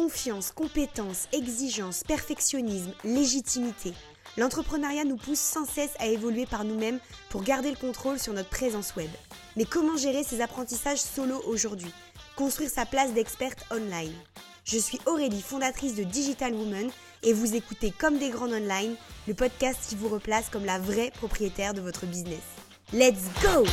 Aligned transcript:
Confiance, 0.00 0.50
compétence, 0.50 1.28
exigence, 1.30 2.04
perfectionnisme, 2.04 2.94
légitimité. 3.04 3.92
L'entrepreneuriat 4.38 5.04
nous 5.04 5.18
pousse 5.18 5.38
sans 5.38 5.66
cesse 5.66 5.90
à 5.98 6.06
évoluer 6.06 6.46
par 6.46 6.64
nous-mêmes 6.64 7.00
pour 7.28 7.42
garder 7.42 7.68
le 7.68 7.76
contrôle 7.76 8.18
sur 8.18 8.32
notre 8.32 8.48
présence 8.48 8.96
web. 8.96 9.10
Mais 9.58 9.66
comment 9.66 9.98
gérer 9.98 10.24
ces 10.24 10.40
apprentissages 10.40 11.02
solo 11.02 11.42
aujourd'hui? 11.46 11.92
Construire 12.34 12.70
sa 12.70 12.86
place 12.86 13.12
d'experte 13.12 13.66
online. 13.70 14.14
Je 14.64 14.78
suis 14.78 14.98
Aurélie, 15.04 15.42
fondatrice 15.42 15.96
de 15.96 16.04
Digital 16.04 16.54
Woman, 16.54 16.88
et 17.22 17.34
vous 17.34 17.54
écoutez 17.54 17.90
Comme 17.90 18.16
des 18.16 18.30
grandes 18.30 18.54
online, 18.54 18.96
le 19.28 19.34
podcast 19.34 19.80
qui 19.86 19.96
vous 19.96 20.08
replace 20.08 20.48
comme 20.48 20.64
la 20.64 20.78
vraie 20.78 21.10
propriétaire 21.10 21.74
de 21.74 21.82
votre 21.82 22.06
business. 22.06 22.40
Let's 22.94 23.24
go 23.42 23.66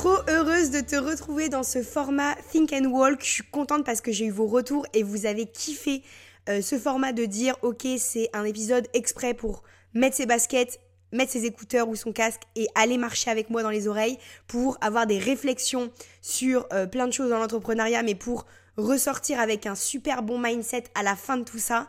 Trop 0.00 0.16
heureuse 0.30 0.70
de 0.70 0.80
te 0.80 0.96
retrouver 0.96 1.50
dans 1.50 1.62
ce 1.62 1.82
format 1.82 2.34
Think 2.50 2.72
and 2.72 2.86
Walk. 2.86 3.22
Je 3.22 3.32
suis 3.32 3.44
contente 3.44 3.84
parce 3.84 4.00
que 4.00 4.12
j'ai 4.12 4.24
eu 4.24 4.30
vos 4.30 4.46
retours 4.46 4.86
et 4.94 5.02
vous 5.02 5.26
avez 5.26 5.44
kiffé 5.44 6.02
euh, 6.48 6.62
ce 6.62 6.78
format 6.78 7.12
de 7.12 7.26
dire 7.26 7.54
ok 7.60 7.86
c'est 7.98 8.30
un 8.32 8.44
épisode 8.44 8.88
exprès 8.94 9.34
pour 9.34 9.62
mettre 9.92 10.16
ses 10.16 10.24
baskets, 10.24 10.80
mettre 11.12 11.32
ses 11.32 11.44
écouteurs 11.44 11.86
ou 11.90 11.96
son 11.96 12.12
casque 12.12 12.40
et 12.56 12.66
aller 12.74 12.96
marcher 12.96 13.30
avec 13.30 13.50
moi 13.50 13.62
dans 13.62 13.68
les 13.68 13.88
oreilles 13.88 14.16
pour 14.46 14.78
avoir 14.80 15.06
des 15.06 15.18
réflexions 15.18 15.92
sur 16.22 16.66
euh, 16.72 16.86
plein 16.86 17.06
de 17.06 17.12
choses 17.12 17.28
dans 17.28 17.38
l'entrepreneuriat 17.38 18.02
mais 18.02 18.14
pour 18.14 18.46
ressortir 18.78 19.38
avec 19.38 19.66
un 19.66 19.74
super 19.74 20.22
bon 20.22 20.38
mindset 20.38 20.84
à 20.94 21.02
la 21.02 21.14
fin 21.14 21.36
de 21.36 21.44
tout 21.44 21.58
ça. 21.58 21.86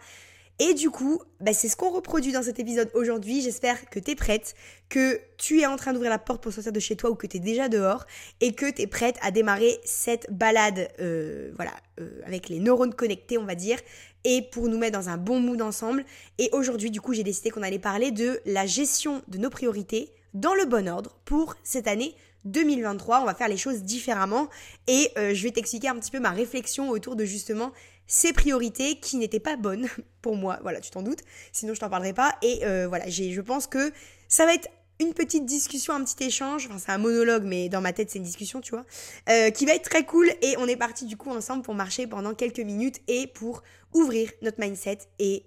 Et 0.63 0.75
du 0.75 0.91
coup, 0.91 1.19
bah, 1.39 1.53
c'est 1.53 1.67
ce 1.67 1.75
qu'on 1.75 1.89
reproduit 1.89 2.33
dans 2.33 2.43
cet 2.43 2.59
épisode 2.59 2.91
aujourd'hui. 2.93 3.41
J'espère 3.41 3.89
que 3.89 3.97
tu 3.97 4.11
es 4.11 4.15
prête, 4.15 4.53
que 4.89 5.19
tu 5.39 5.61
es 5.61 5.65
en 5.65 5.75
train 5.75 5.91
d'ouvrir 5.91 6.11
la 6.11 6.19
porte 6.19 6.43
pour 6.43 6.53
sortir 6.53 6.71
de 6.71 6.79
chez 6.79 6.95
toi 6.95 7.09
ou 7.09 7.15
que 7.15 7.25
tu 7.25 7.37
es 7.37 7.39
déjà 7.39 7.67
dehors 7.67 8.05
et 8.41 8.53
que 8.53 8.69
tu 8.69 8.83
es 8.83 8.85
prête 8.85 9.15
à 9.23 9.31
démarrer 9.31 9.79
cette 9.85 10.31
balade 10.31 10.87
euh, 10.99 11.51
voilà, 11.55 11.71
euh, 11.99 12.21
avec 12.27 12.47
les 12.47 12.59
neurones 12.59 12.93
connectés, 12.93 13.39
on 13.39 13.45
va 13.45 13.55
dire, 13.55 13.79
et 14.23 14.43
pour 14.51 14.67
nous 14.67 14.77
mettre 14.77 14.99
dans 14.99 15.09
un 15.09 15.17
bon 15.17 15.39
mood 15.39 15.63
ensemble. 15.63 16.05
Et 16.37 16.47
aujourd'hui, 16.51 16.91
du 16.91 17.01
coup, 17.01 17.15
j'ai 17.15 17.23
décidé 17.23 17.49
qu'on 17.49 17.63
allait 17.63 17.79
parler 17.79 18.11
de 18.11 18.39
la 18.45 18.67
gestion 18.67 19.23
de 19.29 19.39
nos 19.39 19.49
priorités 19.49 20.13
dans 20.35 20.53
le 20.53 20.65
bon 20.65 20.87
ordre 20.87 21.17
pour 21.25 21.55
cette 21.63 21.87
année 21.87 22.13
2023. 22.45 23.21
On 23.21 23.25
va 23.25 23.33
faire 23.33 23.47
les 23.47 23.57
choses 23.57 23.81
différemment 23.81 24.47
et 24.87 25.09
euh, 25.17 25.33
je 25.33 25.41
vais 25.41 25.51
t'expliquer 25.51 25.87
un 25.87 25.95
petit 25.95 26.11
peu 26.11 26.19
ma 26.19 26.29
réflexion 26.29 26.91
autour 26.91 27.15
de 27.15 27.25
justement 27.25 27.71
ces 28.11 28.33
priorités 28.33 28.99
qui 28.99 29.15
n'étaient 29.15 29.39
pas 29.39 29.55
bonnes 29.55 29.87
pour 30.21 30.35
moi. 30.35 30.59
Voilà, 30.61 30.81
tu 30.81 30.91
t'en 30.91 31.01
doutes, 31.01 31.21
sinon 31.53 31.73
je 31.73 31.79
t'en 31.79 31.89
parlerai 31.89 32.13
pas. 32.13 32.35
Et 32.41 32.65
euh, 32.65 32.85
voilà, 32.87 33.07
j'ai, 33.07 33.31
je 33.31 33.39
pense 33.39 33.67
que 33.67 33.91
ça 34.27 34.45
va 34.45 34.53
être 34.53 34.67
une 34.99 35.13
petite 35.13 35.45
discussion, 35.45 35.93
un 35.93 36.03
petit 36.03 36.25
échange, 36.25 36.67
enfin 36.67 36.77
c'est 36.77 36.91
un 36.91 36.97
monologue, 36.97 37.43
mais 37.45 37.69
dans 37.69 37.79
ma 37.79 37.93
tête 37.93 38.09
c'est 38.11 38.19
une 38.19 38.25
discussion, 38.25 38.59
tu 38.59 38.71
vois, 38.71 38.85
euh, 39.29 39.49
qui 39.49 39.65
va 39.65 39.73
être 39.73 39.89
très 39.89 40.05
cool. 40.05 40.29
Et 40.41 40.55
on 40.57 40.67
est 40.67 40.75
parti 40.75 41.05
du 41.05 41.15
coup 41.15 41.31
ensemble 41.31 41.63
pour 41.63 41.73
marcher 41.73 42.05
pendant 42.05 42.33
quelques 42.33 42.59
minutes 42.59 42.99
et 43.07 43.27
pour 43.27 43.63
ouvrir 43.93 44.29
notre 44.41 44.59
mindset 44.59 44.99
et 45.17 45.45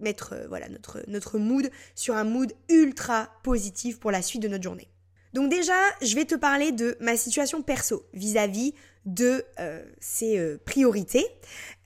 mettre 0.00 0.32
euh, 0.32 0.46
voilà 0.48 0.70
notre, 0.70 1.04
notre 1.08 1.38
mood 1.38 1.70
sur 1.94 2.16
un 2.16 2.24
mood 2.24 2.54
ultra 2.70 3.28
positif 3.44 4.00
pour 4.00 4.10
la 4.10 4.22
suite 4.22 4.42
de 4.42 4.48
notre 4.48 4.64
journée. 4.64 4.88
Donc 5.34 5.50
déjà, 5.50 5.76
je 6.00 6.14
vais 6.14 6.24
te 6.24 6.34
parler 6.34 6.72
de 6.72 6.96
ma 7.00 7.18
situation 7.18 7.62
perso 7.62 8.06
vis-à-vis 8.14 8.74
de 9.06 9.44
euh, 9.58 9.84
ces 10.00 10.38
euh, 10.38 10.60
priorités 10.64 11.26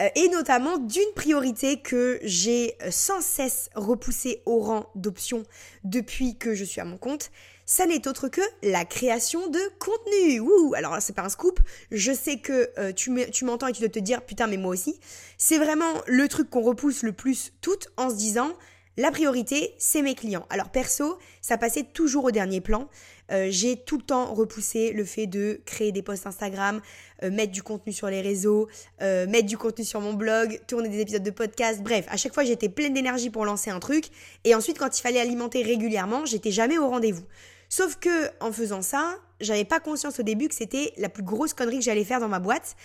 euh, 0.03 0.09
et 0.15 0.29
notamment 0.29 0.79
d'une 0.79 1.13
priorité 1.15 1.81
que 1.81 2.19
j'ai 2.23 2.77
sans 2.91 3.21
cesse 3.21 3.71
repoussée 3.75 4.43
au 4.45 4.61
rang 4.61 4.91
d'option 4.95 5.45
depuis 5.85 6.37
que 6.37 6.55
je 6.55 6.65
suis 6.65 6.81
à 6.81 6.85
mon 6.85 6.99
compte. 6.99 7.31
Ça 7.65 7.87
n'est 7.87 8.07
autre 8.07 8.29
que 8.29 8.43
la 8.63 8.85
création 8.85 9.49
de 9.49 9.59
contenu. 9.81 10.39
Ouh, 10.39 10.75
alors 10.77 10.93
là, 10.93 11.01
c'est 11.01 11.15
pas 11.15 11.25
un 11.25 11.29
scoop. 11.29 11.59
Je 11.91 12.13
sais 12.13 12.39
que 12.39 12.71
tu 12.93 13.45
m'entends 13.45 13.67
et 13.67 13.73
tu 13.73 13.81
dois 13.81 13.89
te 13.89 13.99
dire 13.99 14.23
putain 14.23 14.47
mais 14.47 14.57
moi 14.57 14.71
aussi. 14.71 15.01
C'est 15.37 15.59
vraiment 15.59 15.93
le 16.07 16.29
truc 16.29 16.49
qu'on 16.49 16.63
repousse 16.63 17.03
le 17.03 17.13
plus 17.13 17.53
toutes 17.63 17.89
en 17.97 18.09
se 18.09 18.15
disant 18.15 18.53
la 18.97 19.11
priorité, 19.11 19.75
c'est 19.79 20.01
mes 20.01 20.15
clients. 20.15 20.47
Alors 20.49 20.71
perso, 20.71 21.19
ça 21.43 21.59
passait 21.59 21.83
toujours 21.83 22.25
au 22.25 22.31
dernier 22.31 22.61
plan. 22.63 22.89
Euh, 23.31 23.49
j'ai 23.51 23.77
tout 23.77 23.99
le 23.99 24.03
temps 24.03 24.33
repoussé 24.33 24.93
le 24.93 25.05
fait 25.05 25.27
de 25.27 25.61
créer 25.67 25.93
des 25.93 26.03
posts 26.03 26.27
Instagram, 26.27 26.81
euh, 27.23 27.31
mettre 27.31 27.53
du 27.53 27.63
contenu 27.63 27.93
sur 27.93 28.09
les 28.09 28.21
réseaux, 28.21 28.69
euh, 29.03 29.27
mettre 29.27 29.47
du 29.47 29.59
contenu 29.59 29.85
sur 29.85 30.01
mon 30.01 30.15
blog, 30.15 30.61
tourner 30.67 30.89
des 30.89 31.01
épisodes 31.01 31.23
de 31.23 31.31
podcast. 31.31 31.83
Bref, 31.83 32.07
à 32.09 32.17
chaque 32.17 32.33
fois, 32.33 32.45
j'étais 32.45 32.69
pleine 32.69 32.95
d'énergie 32.95 33.29
pour 33.29 33.45
lancer 33.45 33.69
un 33.71 33.81
truc. 33.81 34.07
Et 34.45 34.55
ensuite, 34.55 34.79
quand 34.79 34.97
il 34.99 35.03
fallait 35.03 35.21
alimenter 35.21 35.63
régulièrement, 35.63 36.25
j'étais 36.25 36.51
jamais 36.51 36.79
au 36.79 36.89
rendez-vous. 36.89 37.25
Sauf 37.69 37.97
que 37.97 38.31
en 38.41 38.53
faisant 38.53 38.81
ça, 38.81 39.17
j'avais 39.41 39.65
pas 39.65 39.81
conscience 39.81 40.21
au 40.21 40.23
début 40.23 40.49
que 40.49 40.55
c'était 40.55 40.93
la 40.97 41.09
plus 41.09 41.25
grosse 41.25 41.53
connerie 41.53 41.79
que 41.79 41.85
j'allais 41.85 42.05
faire 42.05 42.21
dans 42.21 42.29
ma 42.29 42.39
boîte. 42.39 42.77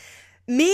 Mais 0.47 0.71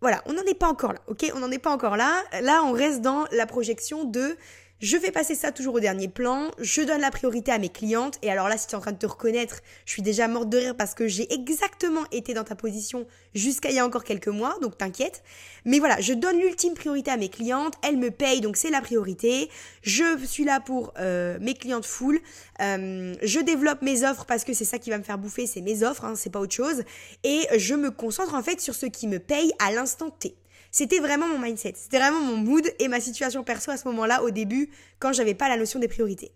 voilà, 0.00 0.22
on 0.26 0.32
n'en 0.32 0.42
est 0.42 0.58
pas 0.58 0.68
encore 0.68 0.94
là, 0.94 1.00
ok? 1.08 1.30
On 1.34 1.40
n'en 1.40 1.50
est 1.50 1.58
pas 1.58 1.70
encore 1.70 1.96
là. 1.96 2.22
Là, 2.40 2.62
on 2.64 2.72
reste 2.72 3.02
dans 3.02 3.26
la 3.32 3.46
projection 3.46 4.04
de 4.04 4.36
je 4.80 4.96
fais 4.96 5.10
passer 5.10 5.34
ça 5.34 5.52
toujours 5.52 5.74
au 5.74 5.80
dernier 5.80 6.08
plan, 6.08 6.50
je 6.58 6.80
donne 6.82 7.00
la 7.00 7.10
priorité 7.10 7.52
à 7.52 7.58
mes 7.58 7.68
clientes, 7.68 8.18
et 8.22 8.30
alors 8.30 8.48
là, 8.48 8.56
si 8.56 8.66
tu 8.66 8.72
es 8.72 8.76
en 8.76 8.80
train 8.80 8.92
de 8.92 8.98
te 8.98 9.06
reconnaître, 9.06 9.60
je 9.84 9.92
suis 9.92 10.02
déjà 10.02 10.26
morte 10.26 10.48
de 10.48 10.56
rire 10.56 10.76
parce 10.76 10.94
que 10.94 11.06
j'ai 11.06 11.32
exactement 11.32 12.04
été 12.12 12.32
dans 12.32 12.44
ta 12.44 12.54
position 12.54 13.06
jusqu'à 13.34 13.70
il 13.70 13.76
y 13.76 13.78
a 13.78 13.84
encore 13.84 14.04
quelques 14.04 14.28
mois, 14.28 14.56
donc 14.62 14.78
t'inquiète. 14.78 15.22
Mais 15.66 15.78
voilà, 15.78 16.00
je 16.00 16.14
donne 16.14 16.38
l'ultime 16.38 16.74
priorité 16.74 17.10
à 17.10 17.18
mes 17.18 17.28
clientes, 17.28 17.74
elles 17.86 17.98
me 17.98 18.10
payent, 18.10 18.40
donc 18.40 18.56
c'est 18.56 18.70
la 18.70 18.80
priorité. 18.80 19.50
Je 19.82 20.18
suis 20.24 20.44
là 20.44 20.60
pour 20.60 20.94
euh, 20.98 21.36
mes 21.40 21.54
clientes 21.54 21.84
full. 21.84 22.18
Euh, 22.60 23.14
je 23.22 23.40
développe 23.40 23.82
mes 23.82 24.04
offres 24.04 24.24
parce 24.24 24.44
que 24.44 24.54
c'est 24.54 24.64
ça 24.64 24.78
qui 24.78 24.90
va 24.90 24.98
me 24.98 25.02
faire 25.02 25.18
bouffer, 25.18 25.46
c'est 25.46 25.60
mes 25.60 25.82
offres, 25.82 26.04
hein, 26.04 26.14
c'est 26.16 26.30
pas 26.30 26.40
autre 26.40 26.54
chose. 26.54 26.84
Et 27.22 27.46
je 27.58 27.74
me 27.74 27.90
concentre 27.90 28.34
en 28.34 28.42
fait 28.42 28.60
sur 28.60 28.74
ce 28.74 28.86
qui 28.86 29.08
me 29.08 29.18
paye 29.18 29.52
à 29.58 29.72
l'instant 29.72 30.10
T. 30.10 30.34
C'était 30.70 31.00
vraiment 31.00 31.26
mon 31.26 31.38
mindset, 31.38 31.74
c'était 31.76 31.98
vraiment 31.98 32.20
mon 32.20 32.36
mood 32.36 32.64
et 32.78 32.88
ma 32.88 33.00
situation 33.00 33.42
perso 33.42 33.70
à 33.70 33.76
ce 33.76 33.88
moment-là, 33.88 34.22
au 34.22 34.30
début, 34.30 34.70
quand 34.98 35.12
j'avais 35.12 35.34
pas 35.34 35.48
la 35.48 35.56
notion 35.56 35.80
des 35.80 35.88
priorités. 35.88 36.32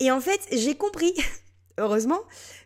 Et 0.00 0.10
en 0.10 0.20
fait, 0.20 0.40
j'ai 0.50 0.74
compris, 0.74 1.14
heureusement, 1.78 2.20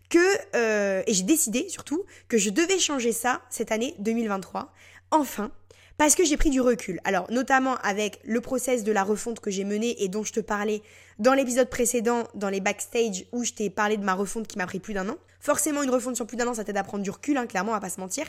que, 0.09 0.19
euh, 0.55 1.03
et 1.07 1.13
j'ai 1.13 1.25
décidé 1.25 1.69
surtout, 1.69 2.05
que 2.29 2.39
je 2.39 2.51
devais 2.51 2.79
changer 2.79 3.13
ça 3.13 3.43
cette 3.51 3.73
année 3.73 3.95
2023, 3.99 4.73
enfin, 5.11 5.51
parce 5.97 6.15
que 6.15 6.25
j'ai 6.25 6.37
pris 6.37 6.51
du 6.51 6.61
recul. 6.61 7.01
Alors, 7.05 7.31
notamment 7.31 7.77
avec 7.77 8.21
le 8.25 8.41
process 8.41 8.85
de 8.85 8.93
la 8.93 9.05
refonte 9.05 9.41
que 9.41 9.51
j'ai 9.51 9.65
mené 9.65 10.03
et 10.03 10.09
dont 10.09 10.25
je 10.25 10.33
te 10.33 10.41
parlais 10.41 10.83
dans 11.19 11.35
l'épisode 11.35 11.71
précédent, 11.71 12.25
dans 12.35 12.49
les 12.49 12.61
backstage, 12.61 13.27
où 13.33 13.45
je 13.45 13.53
t'ai 13.53 13.71
parlé 13.71 13.97
de 13.97 14.05
ma 14.05 14.15
refonte 14.15 14.49
qui 14.49 14.59
m'a 14.59 14.67
pris 14.67 14.81
plus 14.81 14.95
d'un 14.95 15.09
an. 15.09 15.17
Forcément, 15.41 15.83
une 15.83 15.91
refonte 15.91 16.17
sur 16.17 16.27
plus 16.27 16.37
d'un 16.37 16.49
an, 16.49 16.55
ça 16.55 16.65
t'aide 16.65 16.77
à 16.77 16.83
prendre 16.83 17.05
du 17.05 17.11
recul, 17.11 17.37
hein, 17.37 17.47
clairement, 17.47 17.73
va 17.73 17.81
pas 17.81 17.91
se 17.91 18.01
mentir. 18.01 18.27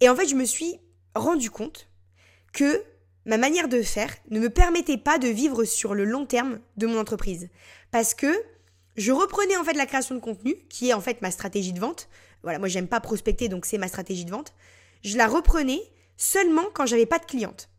Et 0.00 0.08
en 0.08 0.14
fait, 0.14 0.28
je 0.28 0.36
me 0.36 0.44
suis 0.44 0.78
rendu 1.14 1.50
compte 1.50 1.89
que 2.52 2.82
ma 3.26 3.36
manière 3.36 3.68
de 3.68 3.82
faire 3.82 4.14
ne 4.30 4.40
me 4.40 4.50
permettait 4.50 4.98
pas 4.98 5.18
de 5.18 5.28
vivre 5.28 5.64
sur 5.64 5.94
le 5.94 6.04
long 6.04 6.26
terme 6.26 6.60
de 6.76 6.86
mon 6.86 6.98
entreprise. 6.98 7.48
Parce 7.90 8.14
que 8.14 8.32
je 8.96 9.12
reprenais 9.12 9.56
en 9.56 9.64
fait 9.64 9.74
la 9.74 9.86
création 9.86 10.14
de 10.14 10.20
contenu, 10.20 10.54
qui 10.68 10.90
est 10.90 10.94
en 10.94 11.00
fait 11.00 11.22
ma 11.22 11.30
stratégie 11.30 11.72
de 11.72 11.80
vente. 11.80 12.08
Voilà, 12.42 12.58
moi 12.58 12.68
j'aime 12.68 12.88
pas 12.88 13.00
prospecter, 13.00 13.48
donc 13.48 13.66
c'est 13.66 13.78
ma 13.78 13.88
stratégie 13.88 14.24
de 14.24 14.30
vente. 14.30 14.54
Je 15.02 15.16
la 15.16 15.26
reprenais 15.26 15.80
seulement 16.16 16.64
quand 16.74 16.86
j'avais 16.86 17.06
pas 17.06 17.18
de 17.18 17.24
cliente. 17.24 17.70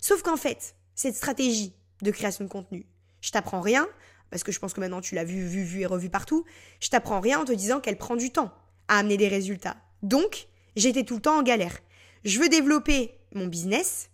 Sauf 0.00 0.22
qu'en 0.22 0.36
fait, 0.36 0.74
cette 0.94 1.14
stratégie 1.14 1.74
de 2.02 2.10
création 2.10 2.44
de 2.44 2.50
contenu, 2.50 2.86
je 3.20 3.30
t'apprends 3.30 3.60
rien, 3.60 3.86
parce 4.30 4.42
que 4.42 4.52
je 4.52 4.58
pense 4.58 4.72
que 4.72 4.80
maintenant 4.80 5.00
tu 5.00 5.14
l'as 5.14 5.24
vu, 5.24 5.44
vu, 5.46 5.62
vu 5.62 5.80
et 5.80 5.86
revu 5.86 6.10
partout, 6.10 6.44
je 6.80 6.88
t'apprends 6.88 7.20
rien 7.20 7.40
en 7.40 7.44
te 7.44 7.52
disant 7.52 7.80
qu'elle 7.80 7.98
prend 7.98 8.16
du 8.16 8.30
temps 8.30 8.52
à 8.88 8.98
amener 8.98 9.16
des 9.16 9.28
résultats. 9.28 9.76
Donc, 10.02 10.48
j'étais 10.76 11.04
tout 11.04 11.16
le 11.16 11.20
temps 11.20 11.38
en 11.38 11.42
galère. 11.42 11.78
Je 12.24 12.38
veux 12.40 12.48
développer 12.48 13.17
mon 13.34 13.46
business. 13.46 14.10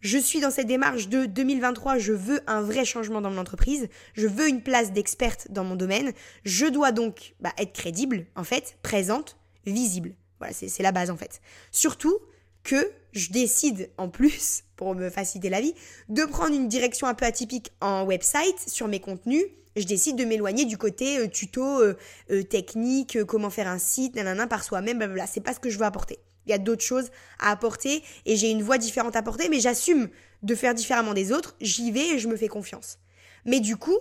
Je 0.00 0.18
suis 0.18 0.40
dans 0.40 0.50
cette 0.50 0.66
démarche 0.66 1.08
de 1.08 1.26
2023, 1.26 1.98
je 1.98 2.12
veux 2.12 2.40
un 2.46 2.60
vrai 2.60 2.84
changement 2.84 3.20
dans 3.20 3.30
mon 3.30 3.38
entreprise, 3.38 3.88
je 4.14 4.26
veux 4.26 4.48
une 4.48 4.62
place 4.62 4.92
d'experte 4.92 5.48
dans 5.50 5.64
mon 5.64 5.74
domaine, 5.74 6.12
je 6.44 6.66
dois 6.66 6.92
donc 6.92 7.34
bah, 7.40 7.52
être 7.58 7.72
crédible, 7.72 8.26
en 8.36 8.44
fait, 8.44 8.78
présente, 8.82 9.36
visible. 9.64 10.14
Voilà, 10.38 10.52
c'est 10.52 10.82
la 10.82 10.92
base 10.92 11.10
en 11.10 11.16
fait. 11.16 11.40
Surtout 11.72 12.18
que 12.62 12.90
je 13.12 13.30
décide 13.30 13.90
en 13.96 14.08
plus, 14.08 14.64
pour 14.76 14.94
me 14.94 15.08
faciliter 15.08 15.48
la 15.48 15.60
vie, 15.60 15.74
de 16.08 16.24
prendre 16.24 16.54
une 16.54 16.68
direction 16.68 17.06
un 17.06 17.14
peu 17.14 17.24
atypique 17.24 17.72
en 17.80 18.04
website 18.04 18.58
sur 18.68 18.88
mes 18.88 19.00
contenus. 19.00 19.44
Je 19.76 19.84
décide 19.84 20.16
de 20.16 20.24
m'éloigner 20.24 20.64
du 20.64 20.78
côté 20.78 21.18
euh, 21.18 21.28
tuto 21.28 21.62
euh, 21.62 21.96
euh, 22.30 22.42
technique, 22.42 23.22
comment 23.24 23.50
faire 23.50 23.68
un 23.68 23.78
site, 23.78 24.14
nanana, 24.14 24.46
par 24.46 24.64
soi-même, 24.64 24.98
blablabla. 24.98 25.26
C'est 25.26 25.40
pas 25.40 25.54
ce 25.54 25.60
que 25.60 25.70
je 25.70 25.78
veux 25.78 25.84
apporter 25.84 26.18
il 26.46 26.50
y 26.50 26.52
a 26.52 26.58
d'autres 26.58 26.82
choses 26.82 27.10
à 27.38 27.50
apporter 27.50 28.02
et 28.24 28.36
j'ai 28.36 28.50
une 28.50 28.62
voix 28.62 28.78
différente 28.78 29.16
à 29.16 29.20
apporter, 29.20 29.48
mais 29.48 29.60
j'assume 29.60 30.08
de 30.42 30.54
faire 30.54 30.74
différemment 30.74 31.14
des 31.14 31.32
autres, 31.32 31.56
j'y 31.60 31.90
vais 31.90 32.14
et 32.14 32.18
je 32.18 32.28
me 32.28 32.36
fais 32.36 32.48
confiance. 32.48 32.98
Mais 33.44 33.60
du 33.60 33.76
coup, 33.76 33.98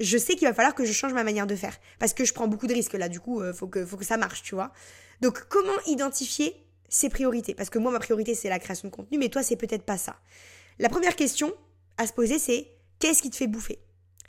je 0.00 0.18
sais 0.18 0.34
qu'il 0.34 0.48
va 0.48 0.54
falloir 0.54 0.74
que 0.74 0.84
je 0.84 0.92
change 0.92 1.12
ma 1.12 1.24
manière 1.24 1.46
de 1.46 1.56
faire 1.56 1.78
parce 1.98 2.14
que 2.14 2.24
je 2.24 2.32
prends 2.32 2.48
beaucoup 2.48 2.66
de 2.66 2.74
risques 2.74 2.94
là, 2.94 3.08
du 3.08 3.20
coup, 3.20 3.40
euh, 3.40 3.52
faut, 3.52 3.68
que, 3.68 3.84
faut 3.84 3.96
que 3.96 4.04
ça 4.04 4.16
marche, 4.16 4.42
tu 4.42 4.54
vois. 4.54 4.72
Donc, 5.20 5.44
comment 5.48 5.72
identifier 5.86 6.56
ses 6.88 7.08
priorités? 7.08 7.54
Parce 7.54 7.70
que 7.70 7.78
moi, 7.78 7.92
ma 7.92 8.00
priorité, 8.00 8.34
c'est 8.34 8.48
la 8.48 8.58
création 8.58 8.88
de 8.88 8.94
contenu, 8.94 9.18
mais 9.18 9.28
toi, 9.28 9.42
c'est 9.42 9.56
peut-être 9.56 9.84
pas 9.84 9.98
ça. 9.98 10.16
La 10.78 10.88
première 10.88 11.16
question 11.16 11.52
à 11.96 12.06
se 12.06 12.12
poser, 12.12 12.38
c'est 12.38 12.68
qu'est-ce 12.98 13.22
qui 13.22 13.30
te 13.30 13.36
fait 13.36 13.46
bouffer? 13.46 13.78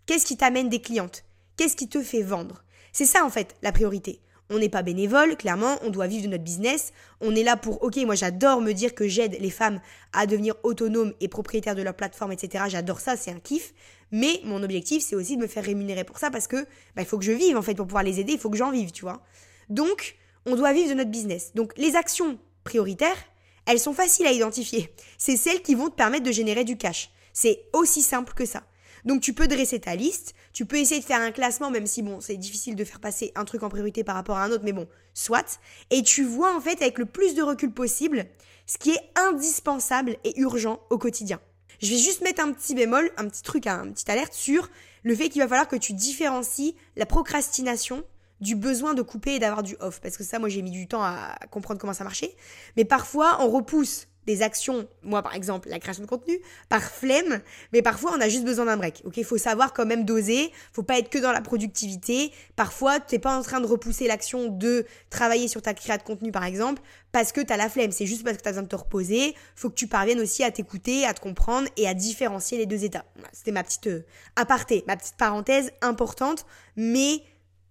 Qu'est-ce 0.05 0.25
qui 0.25 0.37
t'amène 0.37 0.69
des 0.69 0.81
clientes? 0.81 1.23
Qu'est-ce 1.57 1.75
qui 1.75 1.87
te 1.87 2.01
fait 2.01 2.21
vendre? 2.21 2.63
C'est 2.91 3.05
ça 3.05 3.25
en 3.25 3.29
fait 3.29 3.55
la 3.61 3.71
priorité. 3.71 4.21
On 4.49 4.59
n'est 4.59 4.69
pas 4.69 4.81
bénévole, 4.81 5.37
clairement, 5.37 5.77
on 5.83 5.89
doit 5.89 6.07
vivre 6.07 6.25
de 6.25 6.29
notre 6.29 6.43
business. 6.43 6.91
On 7.21 7.35
est 7.35 7.43
là 7.43 7.55
pour, 7.55 7.81
ok, 7.81 7.97
moi 8.05 8.15
j'adore 8.15 8.61
me 8.61 8.73
dire 8.73 8.93
que 8.93 9.07
j'aide 9.07 9.37
les 9.39 9.49
femmes 9.49 9.79
à 10.11 10.25
devenir 10.25 10.55
autonomes 10.63 11.13
et 11.21 11.27
propriétaires 11.27 11.75
de 11.75 11.81
leur 11.81 11.95
plateforme, 11.95 12.33
etc. 12.33 12.65
J'adore 12.67 12.99
ça, 12.99 13.15
c'est 13.15 13.31
un 13.31 13.39
kiff. 13.39 13.73
Mais 14.11 14.41
mon 14.43 14.61
objectif, 14.61 15.03
c'est 15.03 15.15
aussi 15.15 15.37
de 15.37 15.41
me 15.41 15.47
faire 15.47 15.63
rémunérer 15.63 16.03
pour 16.03 16.19
ça 16.19 16.29
parce 16.29 16.47
que 16.47 16.65
bah, 16.95 17.01
il 17.01 17.05
faut 17.05 17.17
que 17.17 17.25
je 17.25 17.31
vive 17.31 17.57
en 17.57 17.61
fait 17.61 17.73
pour 17.73 17.87
pouvoir 17.87 18.03
les 18.03 18.19
aider, 18.19 18.33
il 18.33 18.39
faut 18.39 18.49
que 18.49 18.57
j'en 18.57 18.71
vive, 18.71 18.91
tu 18.91 19.01
vois. 19.01 19.23
Donc, 19.69 20.17
on 20.45 20.55
doit 20.55 20.73
vivre 20.73 20.89
de 20.89 20.93
notre 20.95 21.09
business. 21.09 21.51
Donc, 21.55 21.73
les 21.77 21.95
actions 21.95 22.37
prioritaires, 22.63 23.17
elles 23.65 23.79
sont 23.79 23.93
faciles 23.93 24.27
à 24.27 24.31
identifier. 24.31 24.93
C'est 25.17 25.37
celles 25.37 25.61
qui 25.61 25.73
vont 25.73 25.89
te 25.89 25.95
permettre 25.95 26.25
de 26.25 26.31
générer 26.31 26.63
du 26.63 26.77
cash. 26.77 27.11
C'est 27.31 27.63
aussi 27.73 28.01
simple 28.01 28.33
que 28.33 28.45
ça. 28.45 28.63
Donc 29.05 29.21
tu 29.21 29.33
peux 29.33 29.47
dresser 29.47 29.79
ta 29.79 29.95
liste, 29.95 30.33
tu 30.53 30.65
peux 30.65 30.77
essayer 30.77 31.01
de 31.01 31.05
faire 31.05 31.21
un 31.21 31.31
classement, 31.31 31.71
même 31.71 31.87
si 31.87 32.01
bon, 32.01 32.21
c'est 32.21 32.37
difficile 32.37 32.75
de 32.75 32.83
faire 32.83 32.99
passer 32.99 33.31
un 33.35 33.45
truc 33.45 33.63
en 33.63 33.69
priorité 33.69 34.03
par 34.03 34.15
rapport 34.15 34.37
à 34.37 34.43
un 34.43 34.51
autre, 34.51 34.63
mais 34.63 34.73
bon, 34.73 34.87
soit. 35.13 35.59
Et 35.89 36.03
tu 36.03 36.23
vois 36.23 36.55
en 36.55 36.61
fait 36.61 36.81
avec 36.81 36.97
le 36.97 37.05
plus 37.05 37.35
de 37.35 37.41
recul 37.41 37.71
possible 37.71 38.25
ce 38.65 38.77
qui 38.77 38.91
est 38.91 39.11
indispensable 39.15 40.17
et 40.23 40.39
urgent 40.39 40.79
au 40.89 40.97
quotidien. 40.97 41.39
Je 41.81 41.89
vais 41.89 41.97
juste 41.97 42.21
mettre 42.21 42.41
un 42.41 42.53
petit 42.53 42.75
bémol, 42.75 43.11
un 43.17 43.27
petit 43.27 43.43
truc, 43.43 43.67
un 43.67 43.91
petit 43.91 44.09
alerte 44.09 44.33
sur 44.33 44.69
le 45.03 45.15
fait 45.15 45.29
qu'il 45.29 45.41
va 45.41 45.47
falloir 45.47 45.67
que 45.67 45.75
tu 45.75 45.93
différencies 45.93 46.75
la 46.95 47.05
procrastination 47.05 48.03
du 48.39 48.55
besoin 48.55 48.93
de 48.93 49.01
couper 49.01 49.35
et 49.35 49.39
d'avoir 49.39 49.63
du 49.63 49.75
off. 49.79 49.99
Parce 50.01 50.17
que 50.17 50.23
ça, 50.23 50.39
moi, 50.39 50.49
j'ai 50.49 50.61
mis 50.61 50.71
du 50.71 50.87
temps 50.87 51.03
à 51.03 51.35
comprendre 51.51 51.79
comment 51.79 51.93
ça 51.93 52.03
marchait. 52.03 52.35
Mais 52.77 52.85
parfois, 52.85 53.37
on 53.41 53.49
repousse 53.49 54.07
des 54.25 54.41
actions, 54.41 54.87
moi 55.03 55.21
par 55.21 55.35
exemple 55.35 55.69
la 55.69 55.79
création 55.79 56.03
de 56.03 56.07
contenu, 56.07 56.39
par 56.69 56.83
flemme, 56.83 57.41
mais 57.71 57.81
parfois 57.81 58.11
on 58.15 58.21
a 58.21 58.29
juste 58.29 58.45
besoin 58.45 58.65
d'un 58.65 58.77
break. 58.77 59.01
Ok, 59.05 59.21
faut 59.23 59.37
savoir 59.37 59.73
quand 59.73 59.85
même 59.85 60.05
doser, 60.05 60.51
faut 60.71 60.83
pas 60.83 60.99
être 60.99 61.09
que 61.09 61.17
dans 61.17 61.31
la 61.31 61.41
productivité. 61.41 62.31
Parfois, 62.55 62.99
tu 62.99 63.15
n'es 63.15 63.19
pas 63.19 63.37
en 63.37 63.41
train 63.41 63.59
de 63.59 63.65
repousser 63.65 64.07
l'action 64.07 64.47
de 64.47 64.85
travailler 65.09 65.47
sur 65.47 65.61
ta 65.61 65.73
création 65.73 65.83
de 65.97 66.03
contenu 66.03 66.31
par 66.31 66.45
exemple, 66.45 66.81
parce 67.11 67.31
que 67.31 67.41
tu 67.41 67.53
as 67.53 67.57
la 67.57 67.69
flemme, 67.69 67.91
c'est 67.91 68.05
juste 68.05 68.23
parce 68.23 68.37
que 68.37 68.41
tu 68.41 68.49
as 68.49 68.51
besoin 68.51 68.63
de 68.63 68.67
te 68.67 68.75
reposer. 68.75 69.35
Faut 69.55 69.69
que 69.69 69.75
tu 69.75 69.87
parviennes 69.87 70.19
aussi 70.19 70.43
à 70.43 70.51
t'écouter, 70.51 71.05
à 71.05 71.13
te 71.13 71.19
comprendre 71.19 71.67
et 71.77 71.87
à 71.87 71.93
différencier 71.93 72.57
les 72.57 72.65
deux 72.65 72.83
états. 72.83 73.05
C'était 73.31 73.51
ma 73.51 73.63
petite 73.63 73.87
euh, 73.87 74.05
aparté, 74.35 74.83
ma 74.87 74.97
petite 74.97 75.15
parenthèse 75.17 75.71
importante, 75.81 76.45
mais 76.75 77.21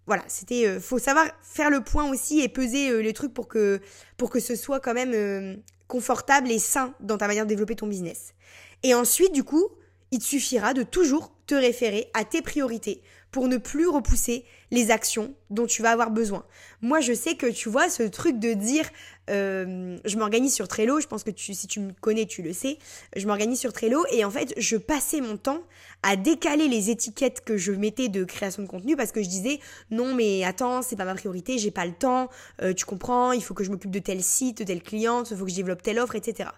voilà, 0.06 0.24
c'était 0.26 0.66
euh, 0.66 0.80
faut 0.80 0.98
savoir 0.98 1.26
faire 1.42 1.70
le 1.70 1.82
point 1.82 2.10
aussi 2.10 2.40
et 2.40 2.48
peser 2.48 2.90
euh, 2.90 2.98
les 3.02 3.12
trucs 3.12 3.32
pour 3.32 3.48
que 3.48 3.80
pour 4.16 4.30
que 4.30 4.40
ce 4.40 4.56
soit 4.56 4.80
quand 4.80 4.94
même 4.94 5.62
confortable 5.86 6.50
et 6.50 6.58
sain 6.58 6.94
dans 7.00 7.18
ta 7.18 7.26
manière 7.26 7.44
de 7.44 7.48
développer 7.48 7.76
ton 7.76 7.86
business. 7.86 8.34
Et 8.82 8.94
ensuite, 8.94 9.32
du 9.32 9.44
coup, 9.44 9.68
il 10.10 10.18
te 10.18 10.24
suffira 10.24 10.74
de 10.74 10.82
toujours 10.82 11.31
te 11.52 11.56
référer 11.58 12.08
à 12.14 12.24
tes 12.24 12.40
priorités 12.40 13.02
pour 13.30 13.46
ne 13.46 13.58
plus 13.58 13.86
repousser 13.86 14.44
les 14.70 14.90
actions 14.90 15.34
dont 15.50 15.66
tu 15.66 15.82
vas 15.82 15.90
avoir 15.90 16.10
besoin. 16.10 16.46
Moi, 16.80 17.00
je 17.00 17.12
sais 17.12 17.34
que 17.34 17.46
tu 17.46 17.68
vois 17.68 17.90
ce 17.90 18.02
truc 18.02 18.38
de 18.38 18.54
dire, 18.54 18.88
euh, 19.28 19.98
je 20.06 20.16
m'organise 20.16 20.54
sur 20.54 20.66
Trello, 20.66 20.98
je 20.98 21.06
pense 21.06 21.24
que 21.24 21.30
si 21.36 21.66
tu 21.66 21.80
me 21.80 21.92
connais, 22.00 22.24
tu 22.24 22.40
le 22.40 22.54
sais, 22.54 22.78
je 23.16 23.26
m'organise 23.26 23.60
sur 23.60 23.74
Trello 23.74 24.02
et 24.10 24.24
en 24.24 24.30
fait, 24.30 24.54
je 24.56 24.78
passais 24.78 25.20
mon 25.20 25.36
temps 25.36 25.62
à 26.02 26.16
décaler 26.16 26.68
les 26.68 26.88
étiquettes 26.88 27.44
que 27.44 27.58
je 27.58 27.72
mettais 27.72 28.08
de 28.08 28.24
création 28.24 28.62
de 28.62 28.68
contenu 28.68 28.96
parce 28.96 29.12
que 29.12 29.22
je 29.22 29.28
disais, 29.28 29.60
non 29.90 30.14
mais 30.14 30.44
attends, 30.44 30.80
c'est 30.80 30.96
pas 30.96 31.04
ma 31.04 31.14
priorité, 31.14 31.58
j'ai 31.58 31.70
pas 31.70 31.84
le 31.84 31.92
temps, 31.92 32.30
euh, 32.62 32.72
tu 32.72 32.86
comprends, 32.86 33.32
il 33.32 33.42
faut 33.42 33.52
que 33.52 33.62
je 33.62 33.70
m'occupe 33.70 33.90
de 33.90 33.98
tel 33.98 34.22
site, 34.22 34.58
de 34.58 34.64
telle 34.64 34.82
cliente, 34.82 35.30
il 35.30 35.36
faut 35.36 35.44
que 35.44 35.50
je 35.50 35.56
développe 35.56 35.82
telle 35.82 35.98
offre, 35.98 36.16
etc. 36.16 36.48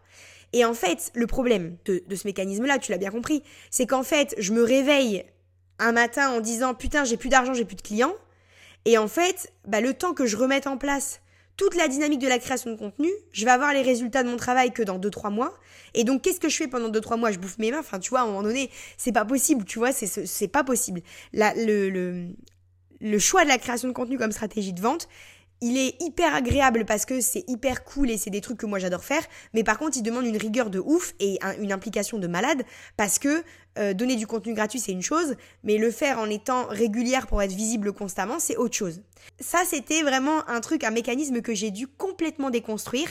Et 0.52 0.64
en 0.64 0.74
fait, 0.74 1.10
le 1.14 1.26
problème 1.26 1.76
de, 1.84 2.02
ce 2.14 2.26
mécanisme-là, 2.26 2.78
tu 2.78 2.92
l'as 2.92 2.98
bien 2.98 3.10
compris, 3.10 3.42
c'est 3.70 3.86
qu'en 3.86 4.02
fait, 4.02 4.34
je 4.38 4.52
me 4.52 4.62
réveille 4.62 5.24
un 5.78 5.92
matin 5.92 6.30
en 6.30 6.40
disant 6.40 6.74
putain 6.74 7.04
j'ai 7.04 7.16
plus 7.16 7.28
d'argent, 7.28 7.54
j'ai 7.54 7.64
plus 7.64 7.76
de 7.76 7.82
clients. 7.82 8.14
Et 8.84 8.98
en 8.98 9.08
fait, 9.08 9.52
bah, 9.66 9.80
le 9.80 9.94
temps 9.94 10.14
que 10.14 10.26
je 10.26 10.36
remette 10.36 10.66
en 10.66 10.76
place 10.76 11.20
toute 11.56 11.76
la 11.76 11.88
dynamique 11.88 12.20
de 12.20 12.28
la 12.28 12.38
création 12.38 12.70
de 12.70 12.76
contenu, 12.76 13.08
je 13.32 13.44
vais 13.44 13.50
avoir 13.50 13.72
les 13.72 13.82
résultats 13.82 14.22
de 14.22 14.28
mon 14.28 14.36
travail 14.36 14.72
que 14.72 14.82
dans 14.82 14.98
2-3 14.98 15.32
mois. 15.32 15.54
Et 15.94 16.04
donc, 16.04 16.22
qu'est-ce 16.22 16.40
que 16.40 16.48
je 16.48 16.56
fais 16.56 16.68
pendant 16.68 16.90
2-3 16.90 17.18
mois? 17.18 17.30
Je 17.30 17.38
bouffe 17.38 17.58
mes 17.58 17.70
mains. 17.70 17.80
Enfin, 17.80 17.98
tu 17.98 18.10
vois, 18.10 18.20
à 18.20 18.22
un 18.24 18.26
moment 18.26 18.42
donné, 18.42 18.70
c'est 18.96 19.12
pas 19.12 19.24
possible, 19.24 19.64
tu 19.64 19.78
vois, 19.78 19.92
c'est 19.92 20.48
pas 20.48 20.64
possible. 20.64 21.00
Le, 21.32 22.28
le 23.00 23.18
choix 23.18 23.44
de 23.44 23.48
la 23.48 23.58
création 23.58 23.86
de 23.88 23.92
contenu 23.92 24.18
comme 24.18 24.32
stratégie 24.32 24.72
de 24.72 24.80
vente, 24.80 25.08
il 25.60 25.78
est 25.78 26.00
hyper 26.02 26.34
agréable 26.34 26.84
parce 26.84 27.06
que 27.06 27.20
c'est 27.20 27.44
hyper 27.48 27.84
cool 27.84 28.10
et 28.10 28.18
c'est 28.18 28.30
des 28.30 28.40
trucs 28.40 28.58
que 28.58 28.66
moi 28.66 28.78
j'adore 28.78 29.04
faire, 29.04 29.22
mais 29.54 29.64
par 29.64 29.78
contre 29.78 29.96
il 29.96 30.02
demande 30.02 30.26
une 30.26 30.36
rigueur 30.36 30.70
de 30.70 30.78
ouf 30.78 31.14
et 31.20 31.38
une 31.58 31.72
implication 31.72 32.18
de 32.18 32.26
malade 32.26 32.64
parce 32.96 33.18
que 33.18 33.42
euh, 33.78 33.92
donner 33.92 34.16
du 34.16 34.26
contenu 34.26 34.54
gratuit 34.54 34.78
c'est 34.78 34.92
une 34.92 35.02
chose, 35.02 35.36
mais 35.62 35.78
le 35.78 35.90
faire 35.90 36.18
en 36.18 36.28
étant 36.30 36.66
régulière 36.66 37.26
pour 37.26 37.42
être 37.42 37.52
visible 37.52 37.92
constamment 37.92 38.38
c'est 38.38 38.56
autre 38.56 38.74
chose. 38.74 39.00
Ça 39.40 39.62
c'était 39.66 40.02
vraiment 40.02 40.46
un 40.48 40.60
truc, 40.60 40.84
un 40.84 40.90
mécanisme 40.90 41.40
que 41.40 41.54
j'ai 41.54 41.70
dû 41.70 41.86
complètement 41.86 42.50
déconstruire 42.50 43.08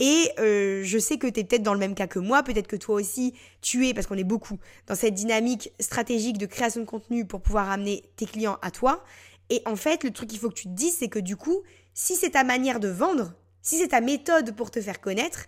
et 0.00 0.32
euh, 0.38 0.80
je 0.82 0.98
sais 0.98 1.18
que 1.18 1.26
tu 1.26 1.40
es 1.40 1.44
peut-être 1.44 1.62
dans 1.62 1.74
le 1.74 1.78
même 1.78 1.94
cas 1.94 2.06
que 2.06 2.18
moi, 2.18 2.42
peut-être 2.42 2.66
que 2.66 2.76
toi 2.76 2.94
aussi 2.94 3.34
tu 3.60 3.86
es, 3.86 3.92
parce 3.92 4.06
qu'on 4.06 4.16
est 4.16 4.24
beaucoup, 4.24 4.58
dans 4.86 4.94
cette 4.94 5.12
dynamique 5.12 5.72
stratégique 5.78 6.38
de 6.38 6.46
création 6.46 6.80
de 6.80 6.86
contenu 6.86 7.26
pour 7.26 7.42
pouvoir 7.42 7.70
amener 7.70 8.02
tes 8.16 8.24
clients 8.24 8.56
à 8.62 8.70
toi. 8.70 9.04
Et 9.50 9.62
en 9.66 9.76
fait, 9.76 10.04
le 10.04 10.12
truc 10.12 10.30
qu'il 10.30 10.38
faut 10.38 10.48
que 10.48 10.54
tu 10.54 10.68
te 10.68 10.74
dises, 10.74 10.96
c'est 10.98 11.08
que 11.08 11.18
du 11.18 11.36
coup, 11.36 11.62
si 11.92 12.16
c'est 12.16 12.30
ta 12.30 12.44
manière 12.44 12.80
de 12.80 12.88
vendre, 12.88 13.34
si 13.62 13.78
c'est 13.78 13.88
ta 13.88 14.00
méthode 14.00 14.56
pour 14.56 14.70
te 14.70 14.80
faire 14.80 15.00
connaître, 15.00 15.46